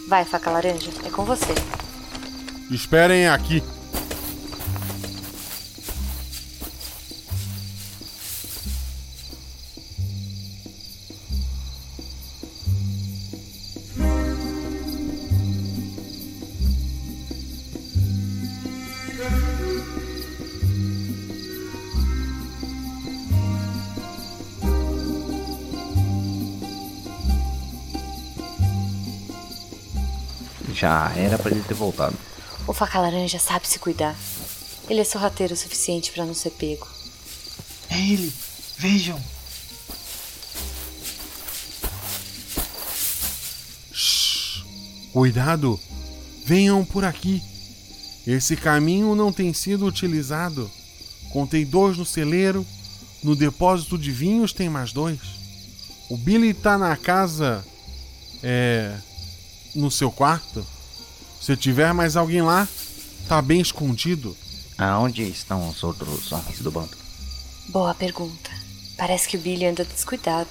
Vai, 0.08 0.24
faca 0.24 0.52
laranja, 0.52 0.92
é 1.04 1.10
com 1.10 1.26
você. 1.26 1.56
Esperem 2.70 3.28
aqui. 3.28 3.64
Já 30.76 31.10
era 31.16 31.40
pra 31.40 31.52
ele 31.52 31.64
ter 31.64 31.74
voltado. 31.74 32.18
O 32.68 32.74
faca 32.74 33.00
laranja 33.00 33.40
sabe 33.40 33.66
se 33.66 33.80
cuidar. 33.80 34.14
Ele 34.90 35.00
é 35.00 35.04
sorrateiro 35.06 35.54
o 35.54 35.58
suficiente 35.58 36.12
pra 36.12 36.26
não 36.26 36.34
ser 36.34 36.50
pego. 36.52 36.86
É 37.90 37.98
ele. 37.98 38.34
Vejam. 38.78 39.20
Cuidado! 45.14 45.80
Venham 46.46 46.84
por 46.84 47.06
aqui. 47.06 47.42
Esse 48.28 48.58
caminho 48.58 49.16
não 49.16 49.32
tem 49.32 49.54
sido 49.54 49.86
utilizado. 49.86 50.70
Contei 51.32 51.64
dois 51.64 51.98
no 51.98 52.06
celeiro. 52.06 52.68
No 53.24 53.34
depósito 53.34 53.98
de 53.98 54.12
vinhos 54.12 54.52
tem 54.52 54.70
mais 54.70 54.92
dois. 54.92 55.20
O 56.10 56.18
Billy 56.18 56.54
tá 56.54 56.78
na 56.78 56.98
casa. 56.98 57.66
É. 58.44 58.98
No 59.76 59.92
seu 59.92 60.10
quarto. 60.10 60.66
Se 61.42 61.56
tiver 61.58 61.94
mais 61.94 62.16
alguém 62.16 62.42
lá, 62.42 62.68
tá 63.28 63.42
bem 63.42 63.60
escondido. 63.60 64.36
Aonde 64.78 65.24
estão 65.24 65.70
os 65.70 65.84
outros 65.84 66.32
homens 66.32 66.60
do 66.60 66.72
bando? 66.72 66.98
Boa 67.70 67.94
pergunta. 67.94 68.50
Parece 68.98 69.28
que 69.28 69.38
o 69.38 69.40
Billy 69.40 69.66
anda 69.66 69.86
descuidado. 69.86 70.50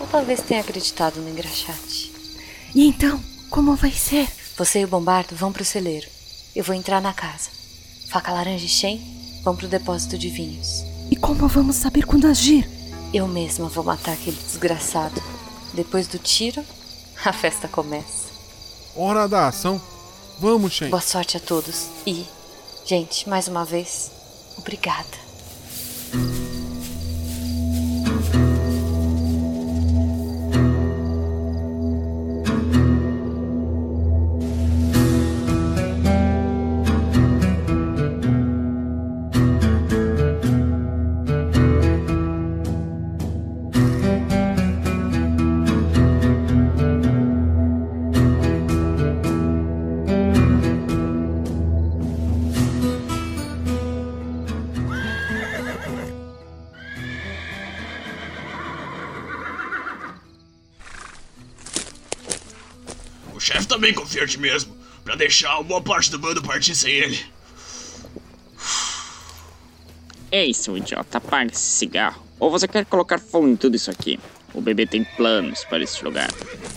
Ou 0.00 0.06
talvez 0.06 0.40
tenha 0.40 0.60
acreditado 0.60 1.20
no 1.20 1.28
engraxate. 1.28 2.12
E 2.74 2.86
então, 2.86 3.20
como 3.50 3.76
vai 3.76 3.92
ser? 3.92 4.28
Você 4.56 4.80
e 4.80 4.84
o 4.84 4.88
Bombardo 4.88 5.34
vão 5.34 5.52
pro 5.52 5.64
celeiro. 5.64 6.06
Eu 6.54 6.64
vou 6.64 6.74
entrar 6.74 7.00
na 7.00 7.12
casa. 7.12 7.50
Faca 8.08 8.32
laranja 8.32 8.64
e 8.64 8.68
Shen 8.68 9.00
vão 9.42 9.56
pro 9.56 9.68
depósito 9.68 10.16
de 10.16 10.28
vinhos. 10.28 10.84
E 11.10 11.16
como 11.16 11.48
vamos 11.48 11.76
saber 11.76 12.06
quando 12.06 12.26
agir? 12.26 12.68
Eu 13.12 13.26
mesma 13.26 13.68
vou 13.68 13.84
matar 13.84 14.12
aquele 14.12 14.36
desgraçado. 14.36 15.22
Depois 15.74 16.06
do 16.06 16.18
tiro, 16.18 16.64
a 17.24 17.32
festa 17.32 17.68
começa. 17.68 18.21
Hora 18.94 19.26
da 19.26 19.48
ação. 19.48 19.80
Vamos, 20.38 20.72
Shen. 20.72 20.90
Boa 20.90 21.00
sorte 21.00 21.36
a 21.36 21.40
todos. 21.40 21.86
E, 22.06 22.26
gente, 22.84 23.28
mais 23.28 23.48
uma 23.48 23.64
vez, 23.64 24.10
obrigada. 24.58 25.22
Também 63.72 63.94
confia 63.94 64.24
em 64.24 64.26
ti 64.26 64.38
mesmo, 64.38 64.76
pra 65.02 65.14
deixar 65.14 65.54
uma 65.54 65.64
boa 65.64 65.80
parte 65.80 66.10
do 66.10 66.18
bando 66.18 66.42
partir 66.42 66.74
sem 66.74 66.92
ele. 66.92 67.18
Ei, 70.30 70.52
seu 70.52 70.76
idiota, 70.76 71.18
apaga 71.18 71.50
esse 71.50 71.60
cigarro. 71.60 72.22
Ou 72.38 72.50
você 72.50 72.68
quer 72.68 72.84
colocar 72.84 73.18
fogo 73.18 73.48
em 73.48 73.56
tudo 73.56 73.76
isso 73.76 73.90
aqui? 73.90 74.20
O 74.52 74.60
bebê 74.60 74.86
tem 74.86 75.04
planos 75.16 75.64
para 75.64 75.82
esse 75.82 76.04
lugar. 76.04 76.30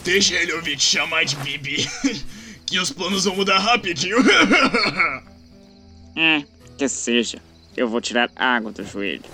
Deixa 0.05 0.35
ele 0.35 0.53
ouvir 0.53 0.77
te 0.77 0.83
chamar 0.83 1.25
de 1.25 1.35
Bibi. 1.37 1.85
que 2.65 2.79
os 2.79 2.91
planos 2.91 3.25
vão 3.25 3.35
mudar 3.35 3.59
rapidinho. 3.59 4.17
É, 6.17 6.45
que 6.77 6.87
seja. 6.87 7.41
Eu 7.75 7.89
vou 7.89 7.99
tirar 7.99 8.31
água 8.37 8.71
do 8.71 8.85
joelho. 8.85 9.25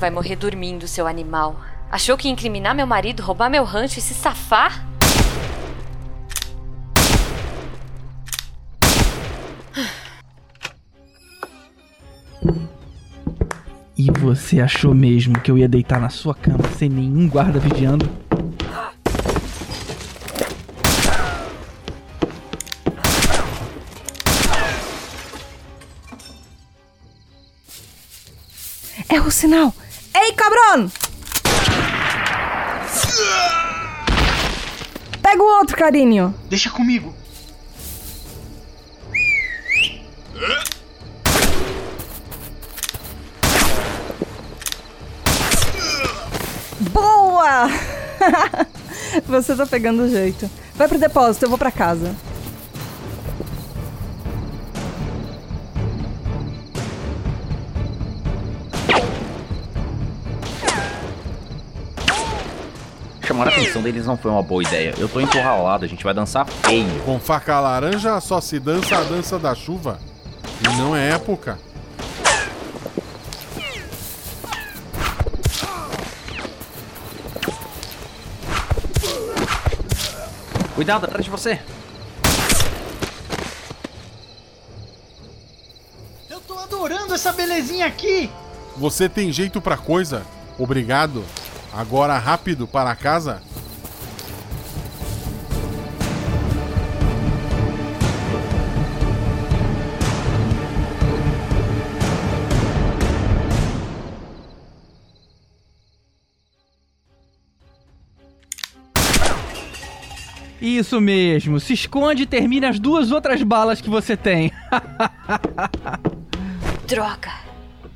Vai 0.00 0.08
morrer 0.08 0.34
dormindo, 0.34 0.88
seu 0.88 1.06
animal. 1.06 1.60
Achou 1.92 2.16
que 2.16 2.26
ia 2.26 2.32
incriminar 2.32 2.74
meu 2.74 2.86
marido, 2.86 3.22
roubar 3.22 3.50
meu 3.50 3.64
rancho 3.64 3.98
e 3.98 4.02
se 4.02 4.14
safar? 4.14 4.88
E 13.94 14.10
você 14.18 14.58
achou 14.62 14.94
mesmo 14.94 15.38
que 15.38 15.50
eu 15.50 15.58
ia 15.58 15.68
deitar 15.68 16.00
na 16.00 16.08
sua 16.08 16.34
cama 16.34 16.64
sem 16.78 16.88
nenhum 16.88 17.28
guarda 17.28 17.60
vigiando? 17.60 18.08
É 29.06 29.20
o 29.20 29.30
sinal! 29.30 29.74
Ei, 30.30 30.36
cabrão! 30.36 30.88
Pega 35.20 35.42
o 35.42 35.58
outro, 35.58 35.76
carinho! 35.76 36.32
Deixa 36.48 36.70
comigo. 36.70 37.12
Boa! 46.92 47.68
Você 49.26 49.56
tá 49.56 49.66
pegando 49.66 50.04
o 50.04 50.08
jeito. 50.08 50.48
Vai 50.76 50.86
pro 50.86 50.96
depósito, 50.96 51.46
eu 51.46 51.48
vou 51.48 51.58
pra 51.58 51.72
casa. 51.72 52.14
Chamar 63.30 63.46
a 63.46 63.50
atenção 63.52 63.80
deles 63.80 64.06
não 64.06 64.16
foi 64.16 64.28
uma 64.28 64.42
boa 64.42 64.60
ideia. 64.60 64.92
Eu 64.98 65.08
tô 65.08 65.20
encurralado, 65.20 65.84
a 65.84 65.88
gente 65.88 66.02
vai 66.02 66.12
dançar 66.12 66.44
feio. 66.48 67.00
Com 67.04 67.20
faca 67.20 67.60
laranja 67.60 68.20
só 68.20 68.40
se 68.40 68.58
dança 68.58 68.98
a 68.98 69.04
dança 69.04 69.38
da 69.38 69.54
chuva. 69.54 70.00
E 70.60 70.76
não 70.76 70.96
é 70.96 71.10
época. 71.10 71.56
Cuidado 80.74 81.04
atrás 81.04 81.24
de 81.24 81.30
você. 81.30 81.60
Eu 86.28 86.40
tô 86.40 86.58
adorando 86.58 87.14
essa 87.14 87.30
belezinha 87.30 87.86
aqui. 87.86 88.28
Você 88.76 89.08
tem 89.08 89.32
jeito 89.32 89.60
pra 89.60 89.76
coisa? 89.76 90.26
Obrigado. 90.58 91.24
Agora 91.72 92.18
rápido 92.18 92.66
para 92.66 92.94
casa. 92.94 93.40
Isso 110.60 111.00
mesmo, 111.00 111.58
se 111.58 111.72
esconde 111.72 112.24
e 112.24 112.26
termine 112.26 112.66
as 112.66 112.78
duas 112.78 113.10
outras 113.10 113.42
balas 113.42 113.80
que 113.80 113.88
você 113.88 114.16
tem. 114.16 114.52
Droga! 116.86 117.49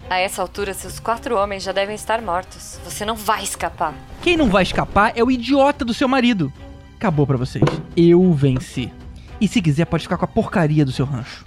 A 0.08 0.18
essa 0.18 0.42
altura, 0.42 0.74
seus 0.74 1.00
quatro 1.00 1.36
homens 1.36 1.62
já 1.62 1.72
devem 1.72 1.94
estar 1.94 2.20
mortos. 2.20 2.78
Você 2.84 3.04
não 3.04 3.16
vai 3.16 3.42
escapar. 3.42 3.94
Quem 4.22 4.36
não 4.36 4.48
vai 4.48 4.62
escapar 4.62 5.12
é 5.16 5.24
o 5.24 5.30
idiota 5.30 5.84
do 5.84 5.94
seu 5.94 6.06
marido. 6.06 6.52
Acabou 6.96 7.26
pra 7.26 7.36
vocês. 7.36 7.64
Eu 7.96 8.32
venci. 8.32 8.92
E 9.40 9.48
se 9.48 9.60
quiser, 9.60 9.86
pode 9.86 10.04
ficar 10.04 10.16
com 10.16 10.24
a 10.24 10.28
porcaria 10.28 10.84
do 10.84 10.92
seu 10.92 11.04
rancho. 11.04 11.44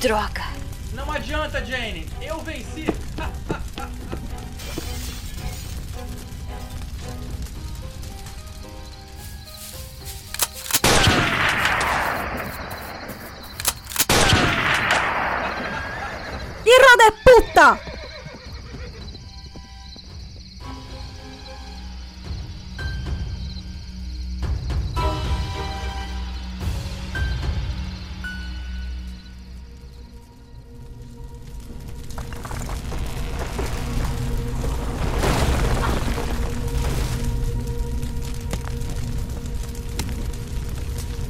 Droga! 0.00 0.44
Não 0.94 1.10
adianta, 1.10 1.64
Jane. 1.64 2.06
Eu 2.22 2.38
venci. 2.40 2.86
Puta! 17.56 17.80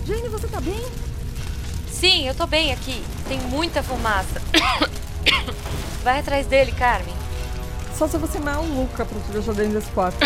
Jane, 0.04 0.28
você 0.28 0.48
tá 0.48 0.60
bem? 0.60 0.74
Sim, 1.88 2.26
eu 2.26 2.34
tô 2.34 2.46
bem 2.46 2.72
aqui. 2.72 3.02
Tem 3.28 3.38
muita 3.40 3.82
fumaça. 3.82 4.40
Vai 6.06 6.20
atrás 6.20 6.46
dele, 6.46 6.70
Carmen. 6.70 7.12
Só 7.98 8.06
se 8.06 8.16
você 8.16 8.38
é 8.38 8.40
maluca 8.40 9.04
pra 9.04 9.20
te 9.22 9.32
deixar 9.32 9.52
dentro 9.54 9.72
desse 9.72 9.90
quarto. 9.90 10.16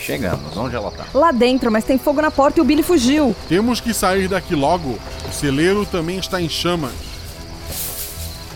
Chegamos, 0.00 0.56
onde 0.56 0.76
ela 0.76 0.92
tá? 0.92 1.04
Lá 1.12 1.32
dentro, 1.32 1.68
mas 1.72 1.82
tem 1.82 1.98
fogo 1.98 2.22
na 2.22 2.30
porta 2.30 2.60
e 2.60 2.62
o 2.62 2.64
Billy 2.64 2.84
fugiu. 2.84 3.34
Temos 3.48 3.80
que 3.80 3.92
sair 3.92 4.28
daqui 4.28 4.54
logo. 4.54 4.96
O 5.28 5.32
celeiro 5.32 5.84
também 5.84 6.16
está 6.16 6.40
em 6.40 6.48
chamas. 6.48 6.92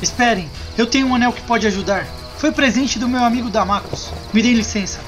Esperem, 0.00 0.48
eu 0.76 0.86
tenho 0.86 1.08
um 1.08 1.16
anel 1.16 1.32
que 1.32 1.42
pode 1.42 1.66
ajudar. 1.66 2.06
Foi 2.36 2.52
presente 2.52 3.00
do 3.00 3.08
meu 3.08 3.24
amigo 3.24 3.50
Damacos. 3.50 4.12
Me 4.32 4.40
dê 4.40 4.52
licença. 4.52 5.00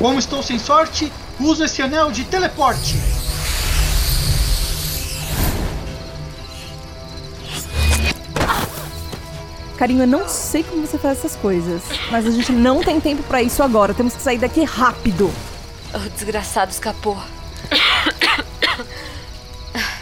Como 0.00 0.18
estou 0.18 0.42
sem 0.42 0.58
sorte, 0.58 1.12
uso 1.38 1.62
esse 1.62 1.80
anel 1.80 2.10
de 2.10 2.24
teleporte. 2.24 2.96
Carinho, 9.80 10.02
eu 10.02 10.06
não 10.06 10.28
sei 10.28 10.62
como 10.62 10.86
você 10.86 10.98
faz 10.98 11.20
essas 11.20 11.34
coisas, 11.36 11.80
mas 12.10 12.26
a 12.26 12.30
gente 12.30 12.52
não 12.52 12.82
tem 12.82 13.00
tempo 13.00 13.22
pra 13.22 13.42
isso 13.42 13.62
agora. 13.62 13.94
Temos 13.94 14.14
que 14.14 14.20
sair 14.20 14.36
daqui 14.36 14.62
rápido. 14.62 15.32
O 15.94 15.98
desgraçado 16.10 16.70
escapou. 16.70 17.16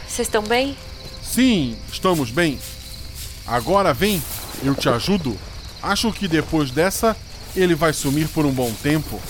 Vocês 0.04 0.26
estão 0.26 0.42
bem? 0.42 0.76
Sim, 1.22 1.76
estamos 1.92 2.32
bem. 2.32 2.58
Agora 3.46 3.94
vem, 3.94 4.20
eu 4.64 4.74
te 4.74 4.88
ajudo. 4.88 5.38
Acho 5.80 6.12
que 6.12 6.26
depois 6.26 6.72
dessa, 6.72 7.16
ele 7.54 7.76
vai 7.76 7.92
sumir 7.92 8.26
por 8.26 8.44
um 8.44 8.50
bom 8.50 8.72
tempo. 8.82 9.20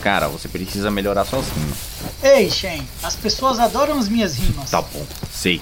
Cara, 0.00 0.28
você 0.28 0.48
precisa 0.48 0.90
melhorar 0.90 1.26
sozinho. 1.26 1.76
Ei, 2.22 2.50
Shen, 2.50 2.82
as 3.02 3.14
pessoas 3.14 3.58
adoram 3.58 3.98
as 3.98 4.08
minhas 4.08 4.36
rimas. 4.36 4.70
Tá 4.70 4.80
bom, 4.80 5.06
sei. 5.30 5.60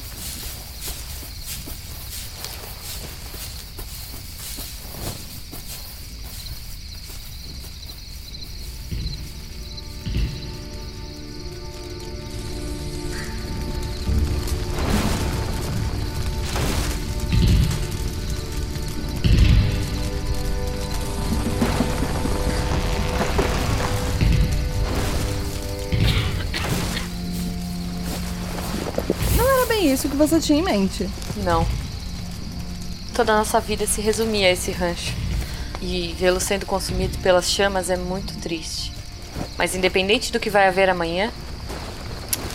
Você 30.26 30.40
tinha 30.40 30.58
em 30.58 30.62
mente. 30.62 31.08
Não. 31.36 31.66
Toda 33.14 33.32
a 33.32 33.38
nossa 33.38 33.60
vida 33.60 33.86
se 33.86 34.00
resumia 34.00 34.48
a 34.48 34.52
esse 34.52 34.70
rancho. 34.72 35.14
E 35.80 36.14
vê-lo 36.18 36.40
sendo 36.40 36.66
consumido 36.66 37.16
pelas 37.18 37.50
chamas 37.50 37.90
é 37.90 37.96
muito 37.96 38.36
triste. 38.38 38.92
Mas 39.56 39.74
independente 39.74 40.32
do 40.32 40.40
que 40.40 40.50
vai 40.50 40.66
haver 40.66 40.88
amanhã, 40.88 41.30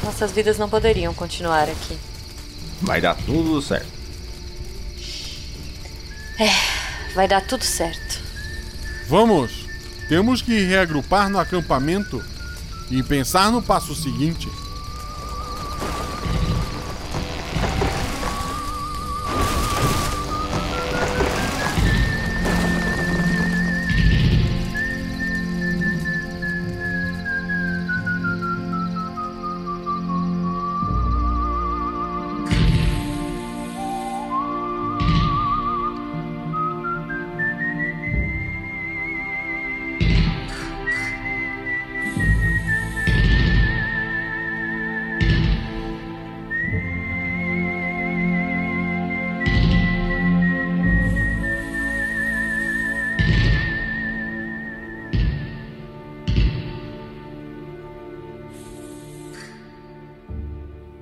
nossas 0.04 0.32
vidas 0.32 0.58
não 0.58 0.70
poderiam 0.70 1.14
continuar 1.14 1.70
aqui. 1.70 1.98
Vai 2.82 3.00
dar 3.00 3.16
tudo 3.16 3.62
certo. 3.62 3.88
É, 6.40 6.50
vai 7.14 7.28
dar 7.28 7.46
tudo 7.46 7.64
certo. 7.64 8.20
Vamos! 9.08 9.66
Temos 10.10 10.42
que 10.42 10.66
reagrupar 10.66 11.30
no 11.30 11.40
acampamento 11.40 12.24
e 12.90 13.02
pensar 13.02 13.52
no 13.52 13.62
passo 13.62 13.96
seguinte. 13.96 14.50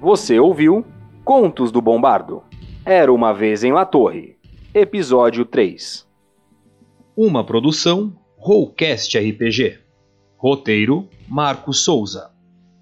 Você 0.10 0.40
ouviu 0.40 0.84
Contos 1.24 1.72
do 1.72 1.80
Bombardo. 1.84 2.42
Era 2.84 3.14
uma 3.14 3.32
vez 3.32 3.64
em 3.64 3.72
La 3.72 3.86
Torre. 3.86 4.38
Episódio 4.74 5.46
3. 5.46 6.04
Uma 7.16 7.44
produção 7.44 8.18
Rollcast 8.36 9.16
RPG. 9.20 9.78
Roteiro 10.36 11.08
Marcos 11.28 11.84
Souza. 11.84 12.32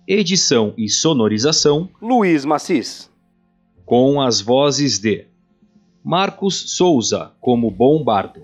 Edição 0.07 0.73
e 0.77 0.87
sonorização 0.87 1.89
Luiz 2.01 2.45
Macis. 2.45 3.11
com 3.85 4.21
as 4.21 4.39
vozes 4.39 4.97
de 4.97 5.25
Marcos 6.01 6.77
Souza 6.77 7.33
como 7.41 7.69
Bombardo, 7.69 8.43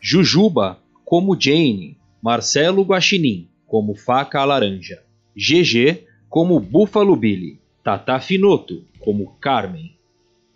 Jujuba 0.00 0.80
como 1.04 1.40
Jane, 1.40 1.96
Marcelo 2.20 2.82
Guaxinim 2.82 3.48
como 3.68 3.94
Faca 3.94 4.44
Laranja, 4.44 5.00
GG 5.36 6.08
como 6.28 6.58
Buffalo 6.58 7.14
Billy, 7.14 7.60
Tata 7.82 8.20
Finoto 8.20 8.84
como 8.98 9.38
Carmen, 9.40 9.96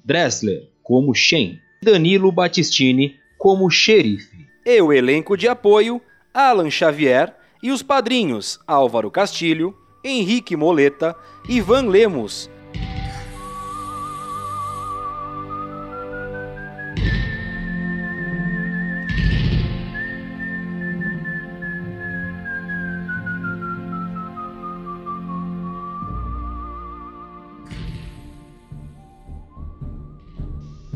Dressler 0.05 0.69
como 0.83 1.15
Shen, 1.15 1.61
Danilo 1.83 2.31
Battistini 2.31 3.17
como 3.39 3.71
Xerife. 3.71 4.47
E 4.65 4.81
o 4.81 4.93
elenco 4.93 5.37
de 5.37 5.49
apoio, 5.49 6.01
Alan 6.33 6.71
Xavier 6.71 7.35
e 7.63 7.71
os 7.71 7.83
padrinhos 7.83 8.61
Álvaro 8.67 9.11
Castilho, 9.11 9.75
Henrique 10.03 10.57
Moleta, 10.57 11.17
Ivan 11.49 11.89
Lemos, 11.89 12.51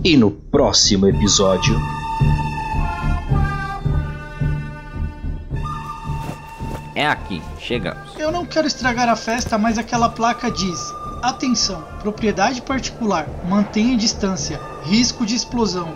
E 0.04 0.16
no 0.16 0.30
próximo 0.30 1.08
episódio. 1.08 1.76
É 6.94 7.06
aqui, 7.06 7.42
chegamos. 7.58 8.16
Eu 8.16 8.30
não 8.30 8.46
quero 8.46 8.66
estragar 8.68 9.08
a 9.08 9.16
festa, 9.16 9.58
mas 9.58 9.76
aquela 9.76 10.08
placa 10.08 10.50
diz: 10.50 10.92
Atenção, 11.20 11.82
propriedade 12.00 12.62
particular, 12.62 13.26
mantenha 13.48 13.96
distância, 13.96 14.60
risco 14.84 15.26
de 15.26 15.34
explosão. 15.34 15.92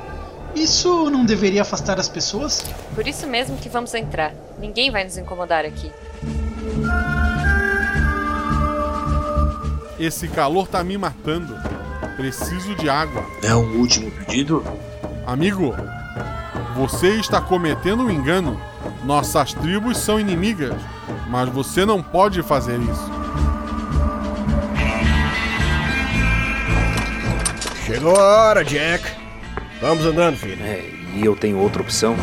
Isso 0.54 1.08
não 1.08 1.24
deveria 1.24 1.62
afastar 1.62 1.98
as 1.98 2.08
pessoas? 2.08 2.64
Por 2.94 3.06
isso 3.06 3.26
mesmo 3.26 3.56
que 3.56 3.68
vamos 3.68 3.94
entrar. 3.94 4.34
Ninguém 4.58 4.90
vai 4.90 5.04
nos 5.04 5.16
incomodar 5.16 5.64
aqui. 5.64 5.90
Esse 9.98 10.26
calor 10.26 10.66
tá 10.66 10.82
me 10.82 10.98
matando. 10.98 11.71
Preciso 12.16 12.74
de 12.74 12.88
água. 12.88 13.24
É 13.42 13.54
um 13.54 13.78
último 13.78 14.10
pedido? 14.10 14.64
Amigo, 15.26 15.74
você 16.74 17.14
está 17.14 17.40
cometendo 17.40 18.02
um 18.04 18.10
engano. 18.10 18.60
Nossas 19.04 19.52
tribos 19.52 19.98
são 19.98 20.18
inimigas, 20.20 20.74
mas 21.28 21.48
você 21.48 21.84
não 21.84 22.02
pode 22.02 22.42
fazer 22.42 22.78
isso. 22.80 23.10
Chegou 27.84 28.16
a 28.16 28.48
hora, 28.48 28.64
Jack. 28.64 29.04
Vamos 29.80 30.04
andando, 30.06 30.36
filho. 30.36 30.62
É, 30.64 30.84
e 31.14 31.24
eu 31.24 31.36
tenho 31.36 31.58
outra 31.58 31.82
opção. 31.82 32.16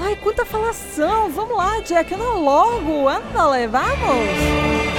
Ai, 0.00 0.16
quanta 0.16 0.44
falação! 0.44 1.30
Vamos 1.30 1.56
lá, 1.56 1.80
Jack, 1.80 2.14
anda 2.14 2.24
logo! 2.24 3.08
Anda, 3.08 3.68
vamos! 3.68 4.97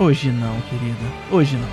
Hoje 0.00 0.30
não, 0.30 0.60
querida. 0.60 0.96
Hoje 1.28 1.56
não. 1.56 1.68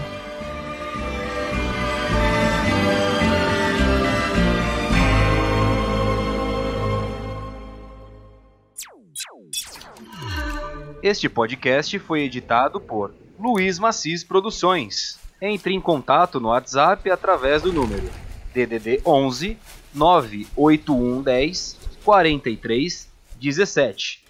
Este 11.03 11.29
podcast 11.29 11.99
foi 11.99 12.23
editado 12.23 12.81
por 12.81 13.13
Luiz 13.39 13.77
Macis 13.77 14.23
Produções. 14.23 15.19
Entre 15.39 15.75
em 15.75 15.79
contato 15.79 16.39
no 16.39 16.47
WhatsApp 16.47 17.11
através 17.11 17.61
do 17.61 17.71
número 17.71 18.09
DDD 18.55 19.01
11 19.05 19.55
98110 19.93 21.77
43 22.03 23.07
17 23.39 24.24